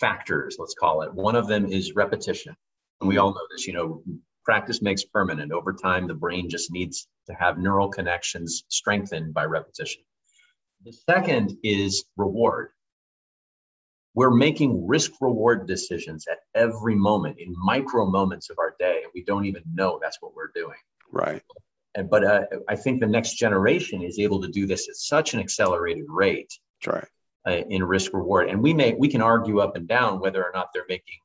factors, 0.00 0.56
let's 0.58 0.74
call 0.74 1.02
it. 1.02 1.12
One 1.14 1.36
of 1.36 1.46
them 1.46 1.66
is 1.66 1.94
repetition. 1.94 2.54
And 3.00 3.08
we 3.08 3.18
all 3.18 3.30
know 3.30 3.46
this, 3.50 3.66
you 3.66 3.74
know, 3.74 4.02
practice 4.46 4.80
makes 4.80 5.04
permanent. 5.04 5.52
Over 5.52 5.72
time, 5.74 6.06
the 6.06 6.14
brain 6.14 6.48
just 6.48 6.70
needs 6.70 7.08
to 7.26 7.34
have 7.34 7.58
neural 7.58 7.88
connections 7.88 8.64
strengthened 8.68 9.34
by 9.34 9.44
repetition. 9.44 10.02
The 10.84 10.92
second 10.92 11.58
is 11.64 12.04
reward. 12.16 12.68
We're 14.14 14.30
making 14.30 14.86
risk 14.86 15.10
reward 15.20 15.66
decisions 15.66 16.26
at 16.30 16.38
every 16.54 16.94
moment 16.94 17.38
in 17.38 17.52
micro 17.58 18.06
moments 18.06 18.48
of 18.48 18.58
our 18.58 18.74
day, 18.78 19.00
and 19.02 19.10
we 19.14 19.24
don't 19.24 19.44
even 19.44 19.62
know 19.74 19.98
that's 20.00 20.18
what 20.22 20.34
we're 20.34 20.52
doing. 20.54 20.78
Right. 21.12 21.42
And, 21.96 22.08
but 22.08 22.24
uh, 22.24 22.42
I 22.68 22.76
think 22.76 23.00
the 23.00 23.06
next 23.06 23.34
generation 23.34 24.02
is 24.02 24.18
able 24.18 24.40
to 24.42 24.48
do 24.48 24.66
this 24.66 24.88
at 24.88 24.96
such 24.96 25.34
an 25.34 25.40
accelerated 25.40 26.04
rate 26.08 26.52
That's 26.84 26.94
right. 26.94 27.08
uh, 27.48 27.64
in 27.68 27.82
risk 27.82 28.14
reward. 28.14 28.48
And 28.48 28.62
we 28.62 28.72
may 28.72 28.94
we 28.94 29.08
can 29.08 29.22
argue 29.22 29.58
up 29.58 29.76
and 29.76 29.88
down 29.88 30.20
whether 30.20 30.42
or 30.42 30.52
not 30.54 30.68
they're 30.72 30.84
making 30.88 31.18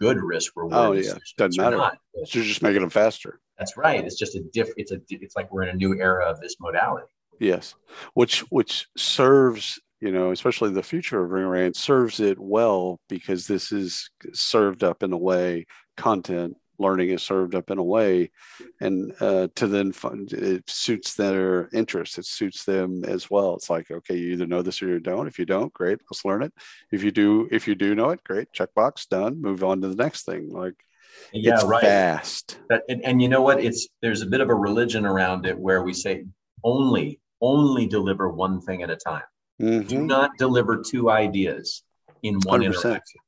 good 0.00 0.18
risk 0.18 0.52
oh, 0.56 0.62
reward. 0.62 0.74
Oh, 0.74 0.92
yeah. 0.92 1.14
Doesn't 1.36 1.62
matter. 1.62 1.76
not. 1.76 1.98
So 2.26 2.38
you're 2.38 2.46
just 2.46 2.62
making 2.62 2.80
them 2.80 2.90
faster. 2.90 3.40
That's 3.58 3.76
right. 3.76 4.04
It's 4.04 4.18
just 4.18 4.34
a 4.34 4.42
diff. 4.52 4.70
It's 4.76 4.92
a. 4.92 5.00
It's 5.08 5.36
like 5.36 5.52
we're 5.52 5.62
in 5.62 5.70
a 5.70 5.74
new 5.74 5.98
era 6.00 6.28
of 6.28 6.40
this 6.40 6.56
modality. 6.60 7.06
Yes, 7.40 7.74
which 8.14 8.40
which 8.50 8.86
serves 8.96 9.80
you 10.04 10.12
know, 10.12 10.32
especially 10.32 10.70
the 10.70 10.82
future 10.82 11.24
of 11.24 11.30
Ring 11.30 11.72
serves 11.72 12.20
it 12.20 12.38
well 12.38 13.00
because 13.08 13.46
this 13.46 13.72
is 13.72 14.10
served 14.34 14.84
up 14.84 15.02
in 15.02 15.12
a 15.14 15.16
way 15.16 15.64
content 15.96 16.58
learning 16.78 17.10
is 17.10 17.22
served 17.22 17.54
up 17.54 17.70
in 17.70 17.78
a 17.78 17.82
way 17.82 18.30
and 18.80 19.12
uh, 19.20 19.48
to 19.54 19.66
then 19.66 19.92
find 19.92 20.32
it 20.32 20.68
suits 20.68 21.14
their 21.14 21.68
interest 21.72 22.18
it 22.18 22.26
suits 22.26 22.64
them 22.64 23.04
as 23.04 23.30
well. 23.30 23.54
It's 23.54 23.70
like 23.70 23.90
okay 23.90 24.16
you 24.16 24.32
either 24.32 24.46
know 24.46 24.62
this 24.62 24.82
or 24.82 24.88
you 24.88 25.00
don't. 25.00 25.26
If 25.26 25.38
you 25.38 25.44
don't 25.44 25.72
great 25.72 26.00
let's 26.10 26.24
learn 26.24 26.42
it. 26.42 26.52
If 26.90 27.02
you 27.02 27.10
do 27.10 27.48
if 27.50 27.68
you 27.68 27.74
do 27.74 27.94
know 27.94 28.10
it 28.10 28.24
great 28.24 28.48
checkbox 28.52 29.08
done 29.08 29.40
move 29.40 29.64
on 29.64 29.80
to 29.82 29.88
the 29.88 30.02
next 30.02 30.24
thing. 30.24 30.50
Like 30.50 30.74
yeah 31.32 31.54
it's 31.54 31.64
right. 31.64 31.82
fast. 31.82 32.58
That, 32.68 32.82
and, 32.88 33.04
and 33.04 33.22
you 33.22 33.28
know 33.28 33.42
what? 33.42 33.62
It's 33.62 33.88
there's 34.02 34.22
a 34.22 34.26
bit 34.26 34.40
of 34.40 34.48
a 34.48 34.54
religion 34.54 35.06
around 35.06 35.46
it 35.46 35.58
where 35.58 35.82
we 35.82 35.92
say 35.92 36.24
only 36.62 37.20
only 37.40 37.86
deliver 37.86 38.30
one 38.30 38.60
thing 38.60 38.82
at 38.82 38.90
a 38.90 38.96
time. 38.96 39.22
Mm-hmm. 39.62 39.86
do 39.86 40.02
not 40.02 40.36
deliver 40.36 40.82
two 40.82 41.10
ideas 41.10 41.84
in 42.24 42.40
one 42.40 42.60
100%. 42.60 42.66
interaction 42.66 43.20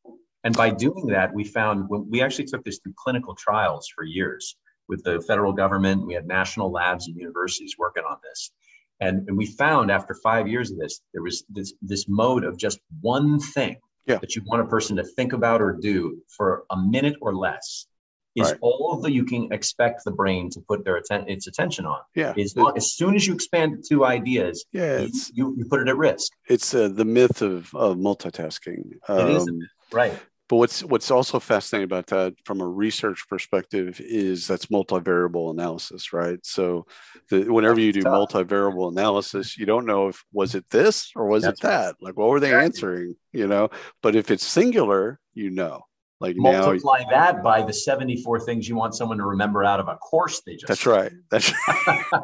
and 0.46 0.56
by 0.56 0.70
doing 0.70 1.08
that, 1.08 1.34
we 1.34 1.42
found 1.42 1.88
we 1.90 2.22
actually 2.22 2.44
took 2.44 2.64
this 2.64 2.78
through 2.78 2.94
clinical 2.96 3.34
trials 3.34 3.88
for 3.92 4.04
years 4.04 4.56
with 4.88 5.02
the 5.02 5.20
federal 5.26 5.52
government. 5.52 6.06
We 6.06 6.14
had 6.14 6.28
national 6.28 6.70
labs 6.70 7.08
and 7.08 7.16
universities 7.16 7.74
working 7.76 8.04
on 8.08 8.18
this. 8.22 8.52
And, 9.00 9.26
and 9.26 9.36
we 9.36 9.46
found 9.46 9.90
after 9.90 10.14
five 10.14 10.46
years 10.46 10.70
of 10.70 10.78
this, 10.78 11.00
there 11.12 11.24
was 11.24 11.44
this, 11.48 11.74
this 11.82 12.06
mode 12.08 12.44
of 12.44 12.56
just 12.58 12.78
one 13.00 13.40
thing 13.40 13.74
yeah. 14.06 14.18
that 14.18 14.36
you 14.36 14.42
want 14.46 14.62
a 14.62 14.66
person 14.66 14.94
to 14.98 15.02
think 15.02 15.32
about 15.32 15.60
or 15.60 15.72
do 15.72 16.22
for 16.28 16.62
a 16.70 16.76
minute 16.76 17.16
or 17.20 17.34
less 17.34 17.88
is 18.36 18.52
right. 18.52 18.58
all 18.60 19.00
that 19.02 19.10
you 19.10 19.24
can 19.24 19.52
expect 19.52 20.04
the 20.04 20.12
brain 20.12 20.48
to 20.50 20.60
put 20.60 20.84
their 20.84 20.98
atten- 20.98 21.28
its 21.28 21.48
attention 21.48 21.86
on. 21.86 21.98
Yeah. 22.14 22.34
Is 22.36 22.54
as 22.76 22.92
soon 22.92 23.16
as 23.16 23.26
you 23.26 23.34
expand 23.34 23.82
two 23.88 24.04
ideas, 24.04 24.64
yeah, 24.70 25.00
you, 25.00 25.10
you, 25.32 25.54
you, 25.58 25.64
put 25.64 25.80
it 25.80 25.88
at 25.88 25.96
risk. 25.96 26.30
It's 26.48 26.72
uh, 26.72 26.86
the 26.86 27.04
myth 27.04 27.42
of, 27.42 27.74
of 27.74 27.96
multitasking. 27.96 28.92
Um, 29.08 29.18
it 29.18 29.30
is, 29.30 29.50
right. 29.90 30.12
But 30.48 30.56
what's 30.56 30.84
what's 30.84 31.10
also 31.10 31.40
fascinating 31.40 31.84
about 31.84 32.06
that 32.08 32.34
from 32.44 32.60
a 32.60 32.66
research 32.66 33.26
perspective 33.28 34.00
is 34.00 34.46
that's 34.46 34.66
multivariable 34.66 35.50
analysis, 35.50 36.12
right? 36.12 36.38
So 36.44 36.86
the, 37.30 37.50
whenever 37.50 37.80
you 37.80 37.92
do 37.92 38.02
multivariable 38.02 38.92
analysis, 38.92 39.58
you 39.58 39.66
don't 39.66 39.86
know 39.86 40.08
if 40.08 40.24
was 40.32 40.54
it 40.54 40.64
this 40.70 41.10
or 41.16 41.26
was 41.26 41.42
that's 41.42 41.58
it 41.60 41.62
that? 41.62 41.86
Right. 41.86 41.94
Like 42.00 42.16
what 42.16 42.28
were 42.28 42.40
they 42.40 42.54
answering? 42.54 43.16
You 43.32 43.48
know, 43.48 43.70
but 44.02 44.14
if 44.14 44.30
it's 44.30 44.46
singular, 44.46 45.18
you 45.34 45.50
know. 45.50 45.82
Like 46.18 46.34
multiply 46.36 47.00
now, 47.00 47.10
that 47.10 47.42
by 47.42 47.62
the 47.62 47.74
74 47.74 48.40
things 48.40 48.66
you 48.66 48.74
want 48.74 48.94
someone 48.94 49.18
to 49.18 49.24
remember 49.24 49.62
out 49.64 49.80
of 49.80 49.88
a 49.88 49.96
course 49.96 50.40
they 50.46 50.54
just 50.54 50.66
That's 50.66 50.86
right. 50.86 51.12
That's 51.30 51.52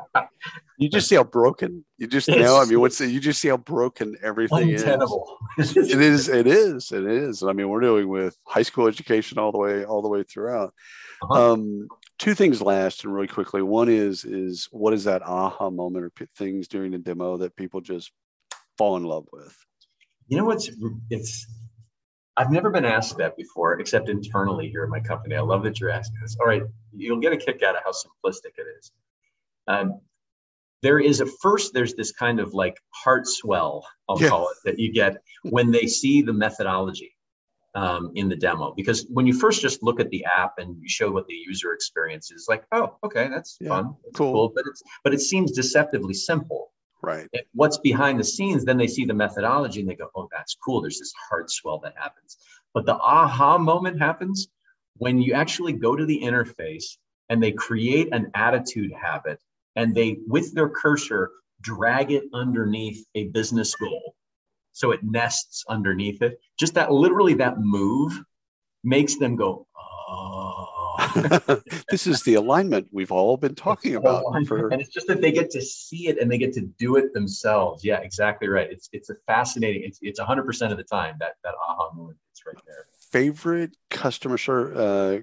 you 0.78 0.88
just 0.88 1.08
see 1.08 1.16
how 1.16 1.24
broken 1.24 1.84
you 1.98 2.06
just 2.06 2.26
it's, 2.28 2.38
know. 2.38 2.58
I 2.58 2.64
mean, 2.64 2.80
what's 2.80 3.00
you 3.00 3.20
just 3.20 3.40
see 3.40 3.48
how 3.48 3.58
broken 3.58 4.16
everything 4.22 4.70
untenable. 4.70 5.36
is. 5.58 5.76
it 5.76 6.00
is. 6.00 6.28
It 6.30 6.46
is. 6.46 6.90
It 6.90 7.04
is. 7.04 7.42
I 7.42 7.52
mean, 7.52 7.68
we're 7.68 7.80
dealing 7.80 8.08
with 8.08 8.34
high 8.46 8.62
school 8.62 8.86
education 8.86 9.38
all 9.38 9.52
the 9.52 9.58
way, 9.58 9.84
all 9.84 10.00
the 10.00 10.08
way 10.08 10.22
throughout. 10.22 10.72
Uh-huh. 11.22 11.52
Um, 11.52 11.88
two 12.18 12.34
things 12.34 12.62
last 12.62 13.04
and 13.04 13.14
really 13.14 13.28
quickly. 13.28 13.60
One 13.60 13.90
is 13.90 14.24
is 14.24 14.68
what 14.70 14.94
is 14.94 15.04
that 15.04 15.22
aha 15.22 15.68
moment 15.68 16.06
or 16.06 16.26
things 16.38 16.66
during 16.66 16.92
the 16.92 16.98
demo 16.98 17.36
that 17.36 17.56
people 17.56 17.82
just 17.82 18.10
fall 18.78 18.96
in 18.96 19.04
love 19.04 19.26
with? 19.32 19.54
You 20.28 20.38
know 20.38 20.44
what's 20.46 20.70
it's 21.10 21.46
I've 22.36 22.50
never 22.50 22.70
been 22.70 22.84
asked 22.84 23.18
that 23.18 23.36
before, 23.36 23.78
except 23.80 24.08
internally 24.08 24.68
here 24.70 24.84
at 24.84 24.88
my 24.88 25.00
company. 25.00 25.36
I 25.36 25.40
love 25.40 25.62
that 25.64 25.80
you're 25.80 25.90
asking 25.90 26.20
this. 26.22 26.36
All 26.40 26.46
right, 26.46 26.62
you'll 26.94 27.20
get 27.20 27.32
a 27.32 27.36
kick 27.36 27.62
out 27.62 27.76
of 27.76 27.82
how 27.84 27.92
simplistic 27.92 28.52
it 28.56 28.66
is. 28.78 28.92
Um, 29.68 30.00
there 30.82 30.98
is 30.98 31.20
a 31.20 31.26
first, 31.26 31.74
there's 31.74 31.94
this 31.94 32.10
kind 32.10 32.40
of 32.40 32.54
like 32.54 32.76
heart 32.90 33.26
swell, 33.26 33.86
I'll 34.08 34.20
yeah. 34.20 34.28
call 34.28 34.48
it, 34.48 34.56
that 34.64 34.78
you 34.78 34.92
get 34.92 35.16
when 35.42 35.70
they 35.70 35.86
see 35.86 36.22
the 36.22 36.32
methodology 36.32 37.12
um, 37.74 38.10
in 38.14 38.28
the 38.28 38.36
demo. 38.36 38.72
Because 38.76 39.06
when 39.08 39.26
you 39.26 39.32
first 39.32 39.62
just 39.62 39.82
look 39.82 40.00
at 40.00 40.10
the 40.10 40.24
app 40.24 40.54
and 40.58 40.76
you 40.80 40.88
show 40.88 41.10
what 41.10 41.26
the 41.26 41.34
user 41.34 41.72
experience 41.72 42.32
is, 42.32 42.46
like, 42.48 42.64
oh, 42.72 42.96
okay, 43.04 43.28
that's 43.28 43.58
yeah, 43.60 43.68
fun, 43.68 43.94
that's 44.02 44.16
cool. 44.16 44.32
cool, 44.32 44.52
but 44.54 44.64
it's 44.66 44.82
but 45.04 45.14
it 45.14 45.20
seems 45.20 45.52
deceptively 45.52 46.14
simple. 46.14 46.72
Right. 47.02 47.28
what's 47.52 47.78
behind 47.78 48.20
the 48.20 48.24
scenes, 48.24 48.64
then 48.64 48.76
they 48.76 48.86
see 48.86 49.04
the 49.04 49.14
methodology 49.14 49.80
and 49.80 49.88
they 49.88 49.96
go, 49.96 50.08
oh, 50.14 50.28
that's 50.30 50.54
cool. 50.54 50.80
There's 50.80 51.00
this 51.00 51.12
heart 51.28 51.50
swell 51.50 51.78
that 51.80 51.94
happens. 51.96 52.36
But 52.74 52.86
the 52.86 52.94
aha 52.94 53.58
moment 53.58 54.00
happens 54.00 54.48
when 54.98 55.20
you 55.20 55.32
actually 55.32 55.72
go 55.72 55.96
to 55.96 56.06
the 56.06 56.20
interface 56.22 56.96
and 57.28 57.42
they 57.42 57.52
create 57.52 58.08
an 58.12 58.30
attitude 58.34 58.92
habit 58.92 59.40
and 59.74 59.94
they, 59.94 60.18
with 60.28 60.54
their 60.54 60.68
cursor, 60.68 61.30
drag 61.60 62.12
it 62.12 62.24
underneath 62.32 63.04
a 63.14 63.28
business 63.28 63.74
goal. 63.74 64.14
So 64.72 64.90
it 64.92 65.02
nests 65.02 65.64
underneath 65.68 66.22
it. 66.22 66.38
Just 66.58 66.74
that 66.74 66.92
literally 66.92 67.34
that 67.34 67.58
move 67.58 68.22
makes 68.84 69.16
them 69.16 69.36
go, 69.36 69.66
this 71.90 72.06
is 72.06 72.22
the 72.22 72.34
alignment 72.34 72.88
we've 72.92 73.12
all 73.12 73.36
been 73.36 73.54
talking 73.54 73.96
about. 73.96 74.24
For... 74.46 74.68
And 74.68 74.80
it's 74.80 74.90
just 74.90 75.06
that 75.06 75.20
they 75.20 75.32
get 75.32 75.50
to 75.50 75.62
see 75.62 76.08
it 76.08 76.18
and 76.18 76.30
they 76.30 76.38
get 76.38 76.52
to 76.54 76.62
do 76.78 76.96
it 76.96 77.12
themselves. 77.14 77.84
Yeah, 77.84 77.98
exactly 77.98 78.48
right. 78.48 78.70
It's 78.70 78.88
it's 78.92 79.10
a 79.10 79.14
fascinating. 79.26 79.82
It's 79.84 79.98
it's 80.02 80.18
100 80.18 80.44
percent 80.44 80.72
of 80.72 80.78
the 80.78 80.84
time 80.84 81.16
that 81.20 81.36
that 81.44 81.54
aha 81.54 81.90
moment. 81.94 82.18
It's 82.30 82.44
right 82.46 82.56
there. 82.66 82.86
Favorite 83.10 83.76
customer 83.90 84.38
uh, 84.74 85.18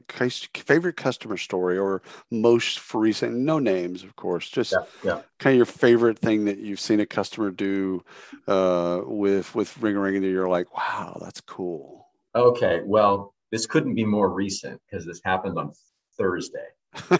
favorite 0.54 0.96
customer 0.96 1.38
story 1.38 1.78
or 1.78 2.02
most 2.30 2.94
recent? 2.94 3.36
No 3.36 3.58
names, 3.60 4.04
of 4.04 4.16
course. 4.16 4.50
Just 4.50 4.74
yeah, 4.74 4.84
yeah. 5.04 5.22
kind 5.40 5.54
of 5.54 5.58
your 5.58 5.66
favorite 5.66 6.20
thing 6.20 6.46
that 6.46 6.60
you've 6.60 6.80
seen 6.80 7.00
a 7.00 7.06
customer 7.06 7.50
do 7.50 8.04
uh, 8.48 9.02
with 9.06 9.56
with 9.56 9.78
Ring 9.80 9.98
Ring 9.98 10.22
that 10.22 10.30
you're 10.30 10.50
like, 10.50 10.76
wow, 10.76 11.18
that's 11.20 11.42
cool. 11.42 12.08
Okay, 12.36 12.82
well, 12.86 13.34
this 13.52 13.66
couldn't 13.66 13.96
be 13.96 14.06
more 14.06 14.30
recent 14.30 14.82
because 14.90 15.06
this 15.06 15.22
happened 15.24 15.58
on 15.58 15.72
Thursday. 16.18 16.68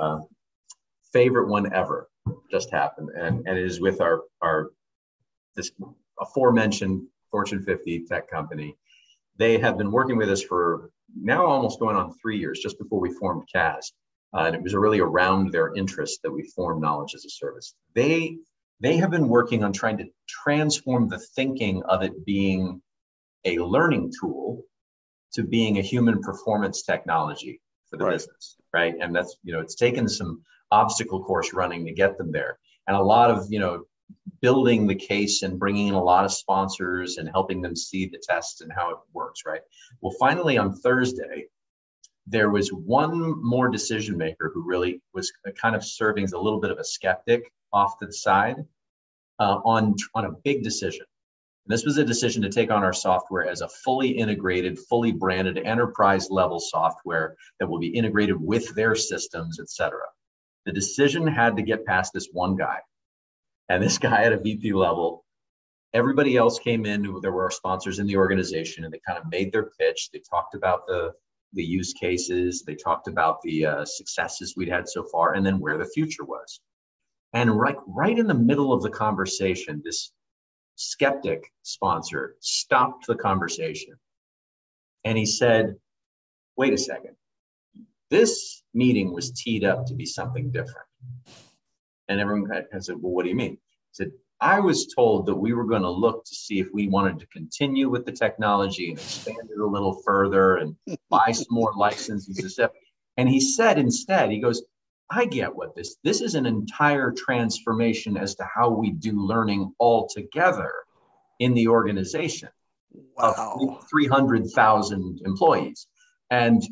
uh, 0.00 0.20
favorite 1.12 1.48
one 1.48 1.72
ever 1.72 2.08
just 2.50 2.70
happened, 2.70 3.10
and, 3.14 3.46
and 3.46 3.58
it 3.58 3.64
is 3.64 3.80
with 3.80 4.00
our 4.00 4.22
our 4.42 4.70
this 5.56 5.72
aforementioned 6.20 7.06
Fortune 7.30 7.62
50 7.62 8.04
tech 8.06 8.30
company. 8.30 8.76
They 9.36 9.58
have 9.58 9.78
been 9.78 9.92
working 9.92 10.16
with 10.16 10.30
us 10.30 10.42
for 10.42 10.90
now 11.14 11.46
almost 11.46 11.78
going 11.78 11.96
on 11.96 12.14
three 12.20 12.38
years, 12.38 12.60
just 12.60 12.78
before 12.78 13.00
we 13.00 13.12
formed 13.12 13.48
KaaS. 13.52 13.92
Uh, 14.34 14.44
and 14.46 14.54
it 14.54 14.62
was 14.62 14.74
really 14.74 15.00
around 15.00 15.52
their 15.52 15.74
interest 15.74 16.20
that 16.22 16.30
we 16.30 16.42
formed 16.54 16.82
Knowledge 16.82 17.14
as 17.14 17.24
a 17.24 17.30
Service. 17.30 17.74
They 17.94 18.36
they 18.80 18.96
have 18.96 19.10
been 19.10 19.28
working 19.28 19.64
on 19.64 19.72
trying 19.72 19.98
to 19.98 20.06
transform 20.28 21.08
the 21.08 21.18
thinking 21.18 21.82
of 21.84 22.02
it 22.02 22.24
being 22.24 22.80
a 23.44 23.58
learning 23.58 24.12
tool 24.20 24.62
to 25.38 25.44
being 25.44 25.78
a 25.78 25.82
human 25.82 26.20
performance 26.20 26.82
technology 26.82 27.60
for 27.88 27.96
the 27.96 28.04
right. 28.04 28.14
business, 28.14 28.56
right? 28.74 28.96
And 29.00 29.14
that's, 29.14 29.36
you 29.44 29.52
know, 29.52 29.60
it's 29.60 29.76
taken 29.76 30.08
some 30.08 30.42
obstacle 30.72 31.22
course 31.22 31.52
running 31.52 31.86
to 31.86 31.92
get 31.92 32.18
them 32.18 32.32
there. 32.32 32.58
And 32.88 32.96
a 32.96 33.00
lot 33.00 33.30
of, 33.30 33.46
you 33.48 33.60
know, 33.60 33.84
building 34.42 34.88
the 34.88 34.96
case 34.96 35.44
and 35.44 35.56
bringing 35.56 35.86
in 35.86 35.94
a 35.94 36.02
lot 36.02 36.24
of 36.24 36.32
sponsors 36.32 37.18
and 37.18 37.28
helping 37.28 37.62
them 37.62 37.76
see 37.76 38.06
the 38.06 38.20
test 38.20 38.62
and 38.62 38.72
how 38.74 38.90
it 38.90 38.96
works, 39.12 39.42
right? 39.46 39.60
Well, 40.00 40.12
finally 40.18 40.58
on 40.58 40.74
Thursday, 40.74 41.46
there 42.26 42.50
was 42.50 42.70
one 42.70 43.40
more 43.40 43.68
decision 43.68 44.18
maker 44.18 44.50
who 44.52 44.66
really 44.66 45.00
was 45.14 45.32
kind 45.56 45.76
of 45.76 45.84
serving 45.84 46.24
as 46.24 46.32
a 46.32 46.38
little 46.38 46.58
bit 46.58 46.72
of 46.72 46.78
a 46.78 46.84
skeptic 46.84 47.52
off 47.72 47.96
to 48.00 48.06
the 48.06 48.12
side 48.12 48.56
uh, 49.38 49.60
on, 49.64 49.94
on 50.16 50.24
a 50.24 50.32
big 50.42 50.64
decision. 50.64 51.06
This 51.68 51.84
was 51.84 51.98
a 51.98 52.04
decision 52.04 52.40
to 52.42 52.48
take 52.48 52.70
on 52.70 52.82
our 52.82 52.94
software 52.94 53.46
as 53.46 53.60
a 53.60 53.68
fully 53.68 54.08
integrated, 54.08 54.78
fully 54.78 55.12
branded 55.12 55.58
enterprise 55.58 56.30
level 56.30 56.58
software 56.58 57.36
that 57.60 57.68
will 57.68 57.78
be 57.78 57.88
integrated 57.88 58.40
with 58.40 58.74
their 58.74 58.94
systems, 58.94 59.60
et 59.60 59.68
cetera. 59.68 60.06
The 60.64 60.72
decision 60.72 61.26
had 61.26 61.56
to 61.56 61.62
get 61.62 61.84
past 61.84 62.14
this 62.14 62.30
one 62.32 62.56
guy. 62.56 62.78
And 63.68 63.82
this 63.82 63.98
guy 63.98 64.22
at 64.22 64.32
a 64.32 64.38
VP 64.38 64.72
level, 64.72 65.26
everybody 65.92 66.38
else 66.38 66.58
came 66.58 66.86
in, 66.86 67.02
there 67.20 67.32
were 67.32 67.44
our 67.44 67.50
sponsors 67.50 67.98
in 67.98 68.06
the 68.06 68.16
organization, 68.16 68.84
and 68.84 68.92
they 68.92 69.00
kind 69.06 69.18
of 69.18 69.30
made 69.30 69.52
their 69.52 69.70
pitch. 69.78 70.08
They 70.10 70.20
talked 70.20 70.54
about 70.54 70.86
the, 70.86 71.12
the 71.52 71.62
use 71.62 71.92
cases, 71.92 72.62
they 72.66 72.76
talked 72.76 73.08
about 73.08 73.42
the 73.42 73.66
uh, 73.66 73.84
successes 73.84 74.54
we'd 74.56 74.70
had 74.70 74.88
so 74.88 75.04
far, 75.12 75.34
and 75.34 75.44
then 75.44 75.60
where 75.60 75.76
the 75.76 75.84
future 75.84 76.24
was. 76.24 76.60
And 77.34 77.60
right, 77.60 77.76
right 77.86 78.18
in 78.18 78.26
the 78.26 78.32
middle 78.32 78.72
of 78.72 78.82
the 78.82 78.90
conversation, 78.90 79.82
this 79.84 80.12
skeptic 80.78 81.52
sponsor 81.62 82.36
stopped 82.38 83.06
the 83.08 83.16
conversation 83.16 83.94
and 85.04 85.18
he 85.18 85.26
said, 85.26 85.74
wait 86.56 86.72
a 86.72 86.78
second, 86.78 87.16
this 88.10 88.62
meeting 88.74 89.12
was 89.12 89.32
teed 89.32 89.64
up 89.64 89.86
to 89.86 89.94
be 89.94 90.06
something 90.06 90.52
different. 90.52 90.86
And 92.08 92.20
everyone 92.20 92.48
kind 92.48 92.64
of 92.72 92.84
said, 92.84 92.96
well, 93.00 93.12
what 93.12 93.24
do 93.24 93.28
you 93.28 93.34
mean? 93.34 93.52
He 93.52 93.58
said, 93.92 94.12
I 94.40 94.60
was 94.60 94.86
told 94.94 95.26
that 95.26 95.34
we 95.34 95.52
were 95.52 95.64
going 95.64 95.82
to 95.82 95.90
look 95.90 96.24
to 96.24 96.34
see 96.34 96.60
if 96.60 96.68
we 96.72 96.86
wanted 96.86 97.18
to 97.18 97.26
continue 97.26 97.88
with 97.88 98.06
the 98.06 98.12
technology 98.12 98.90
and 98.90 98.98
expand 98.98 99.50
it 99.50 99.58
a 99.58 99.66
little 99.66 100.00
further 100.04 100.58
and 100.58 100.76
buy 101.10 101.32
some 101.32 101.46
more 101.50 101.72
licenses 101.76 102.38
and 102.38 102.50
stuff. 102.50 102.70
And 103.16 103.28
he 103.28 103.40
said 103.40 103.80
instead, 103.80 104.30
he 104.30 104.38
goes, 104.38 104.62
I 105.10 105.24
get 105.24 105.54
what 105.54 105.74
this 105.74 105.96
this 106.04 106.20
is 106.20 106.34
an 106.34 106.46
entire 106.46 107.12
transformation 107.12 108.16
as 108.16 108.34
to 108.36 108.44
how 108.44 108.70
we 108.70 108.90
do 108.90 109.12
learning 109.12 109.72
altogether 109.80 110.72
in 111.38 111.54
the 111.54 111.68
organization 111.68 112.50
wow. 113.16 113.58
of 113.60 113.88
300,000 113.88 115.20
employees. 115.24 115.86
And 116.30 116.62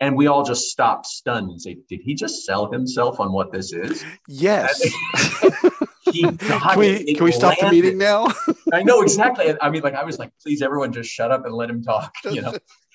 and 0.00 0.16
we 0.16 0.28
all 0.28 0.44
just 0.44 0.70
stopped 0.70 1.06
stunned 1.06 1.50
and 1.50 1.60
say, 1.60 1.76
did 1.88 2.00
he 2.00 2.14
just 2.14 2.46
sell 2.46 2.70
himself 2.72 3.20
on 3.20 3.32
what 3.32 3.52
this 3.52 3.72
is? 3.72 4.02
Yes. 4.28 4.80
can 6.10 6.38
we, 6.78 7.14
can 7.14 7.24
we 7.24 7.32
stop 7.32 7.58
the 7.60 7.68
meeting 7.70 7.98
now? 7.98 8.28
I 8.72 8.82
know 8.82 9.02
exactly. 9.02 9.54
I 9.60 9.68
mean, 9.68 9.82
like 9.82 9.94
I 9.94 10.04
was 10.04 10.18
like, 10.18 10.32
please, 10.42 10.62
everyone, 10.62 10.92
just 10.92 11.10
shut 11.10 11.30
up 11.30 11.44
and 11.44 11.54
let 11.54 11.68
him 11.68 11.82
talk. 11.82 12.14
You 12.24 12.40
know, 12.40 12.54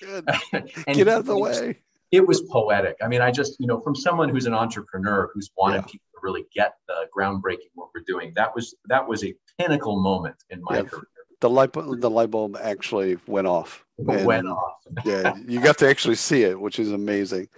Get 0.92 1.08
out 1.08 1.20
of 1.20 1.26
the 1.26 1.38
way. 1.38 1.78
It 2.12 2.26
was 2.26 2.42
poetic. 2.42 2.96
I 3.02 3.08
mean, 3.08 3.20
I 3.20 3.30
just, 3.30 3.58
you 3.58 3.66
know, 3.66 3.80
from 3.80 3.94
someone 3.94 4.28
who's 4.28 4.46
an 4.46 4.54
entrepreneur 4.54 5.30
who's 5.34 5.50
wanted 5.56 5.76
Yeah. 5.76 5.82
people 5.82 6.06
to 6.14 6.18
really 6.22 6.46
get 6.54 6.74
the 6.86 7.08
groundbreaking 7.16 7.70
what 7.74 7.88
we're 7.94 8.04
doing. 8.06 8.32
That 8.36 8.54
was 8.54 8.74
that 8.86 9.06
was 9.06 9.24
a 9.24 9.34
pinnacle 9.58 10.00
moment 10.00 10.36
in 10.50 10.62
my 10.62 10.76
Yeah. 10.78 10.82
career. 10.84 11.06
The 11.40 11.50
light, 11.50 11.72
the 11.74 12.08
light 12.10 12.30
bulb 12.30 12.56
actually 12.58 13.18
went 13.26 13.46
off. 13.46 13.84
It 13.98 14.24
went 14.24 14.46
off. 14.46 14.74
yeah, 15.04 15.34
you 15.46 15.60
got 15.60 15.76
to 15.78 15.88
actually 15.88 16.14
see 16.14 16.44
it, 16.44 16.58
which 16.58 16.78
is 16.78 16.92
amazing. 16.92 17.48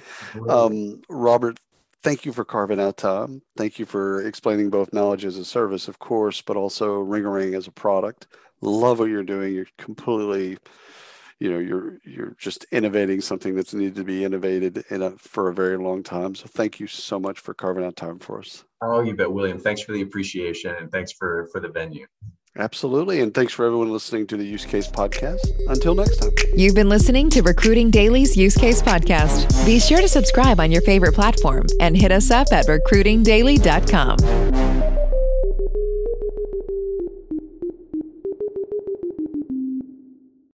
Um, 0.49 1.03
Robert, 1.09 1.59
thank 2.03 2.25
you 2.25 2.33
for 2.33 2.45
carving 2.45 2.81
out 2.81 2.97
time. 2.97 3.43
Thank 3.57 3.79
you 3.79 3.85
for 3.85 4.21
explaining 4.23 4.71
both 4.71 4.93
knowledge 4.93 5.25
as 5.25 5.37
a 5.37 5.45
service, 5.45 5.87
of 5.87 6.01
course, 6.01 6.43
but 6.43 6.57
also 6.57 7.01
Ringorang 7.05 7.57
as 7.57 7.69
a 7.69 7.71
product. 7.73 8.27
Love 8.61 8.99
what 8.99 9.11
you're 9.11 9.23
doing. 9.23 9.55
You're 9.55 9.67
completely, 9.79 10.59
you 11.39 11.51
know, 11.51 11.59
you're 11.59 11.99
you're 12.05 12.35
just 12.39 12.67
innovating 12.73 13.21
something 13.21 13.55
that's 13.55 13.75
needed 13.75 13.95
to 13.97 14.05
be 14.05 14.25
innovated 14.25 14.85
in 14.91 15.03
a, 15.03 15.11
for 15.13 15.49
a 15.49 15.55
very 15.55 15.77
long 15.77 16.03
time. 16.03 16.35
So 16.35 16.47
thank 16.49 16.81
you 16.81 16.87
so 16.87 17.21
much 17.21 17.39
for 17.39 17.55
carving 17.55 17.85
out 17.85 17.97
time 17.97 18.19
for 18.19 18.41
us. 18.41 18.65
Oh, 18.83 19.01
you 19.01 19.15
bet, 19.15 19.31
William. 19.31 19.59
Thanks 19.59 19.83
for 19.83 19.93
the 19.93 20.03
appreciation 20.03 20.75
and 20.75 20.91
thanks 20.91 21.13
for 21.13 21.49
for 21.53 21.61
the 21.61 21.69
venue. 21.69 22.07
Absolutely, 22.57 23.21
and 23.21 23.33
thanks 23.33 23.53
for 23.53 23.67
everyone 23.67 23.93
listening 23.93 24.27
to 24.27 24.37
the 24.37 24.45
Use 24.45 24.65
Case 24.65 24.89
Podcast. 24.89 25.47
Until 25.69 25.95
next 25.95 26.17
time. 26.17 26.33
You've 26.57 26.75
been 26.75 26.89
listening 26.89 27.31
to 27.31 27.43
Recruiting 27.43 27.91
Daily's 27.91 28.37
Use 28.37 28.57
Case 28.57 28.83
Podcast. 28.83 29.65
Be 29.65 29.79
sure 29.79 30.01
to 30.01 30.09
subscribe 30.09 30.59
on 30.59 30.73
your 30.73 30.83
favorite 30.83 31.15
platform 31.15 31.67
and 31.81 31.97
hit 31.97 32.11
us 32.11 32.33
up 32.33 32.49
at 32.51 32.67
recruitingdaily.com. 32.67 34.78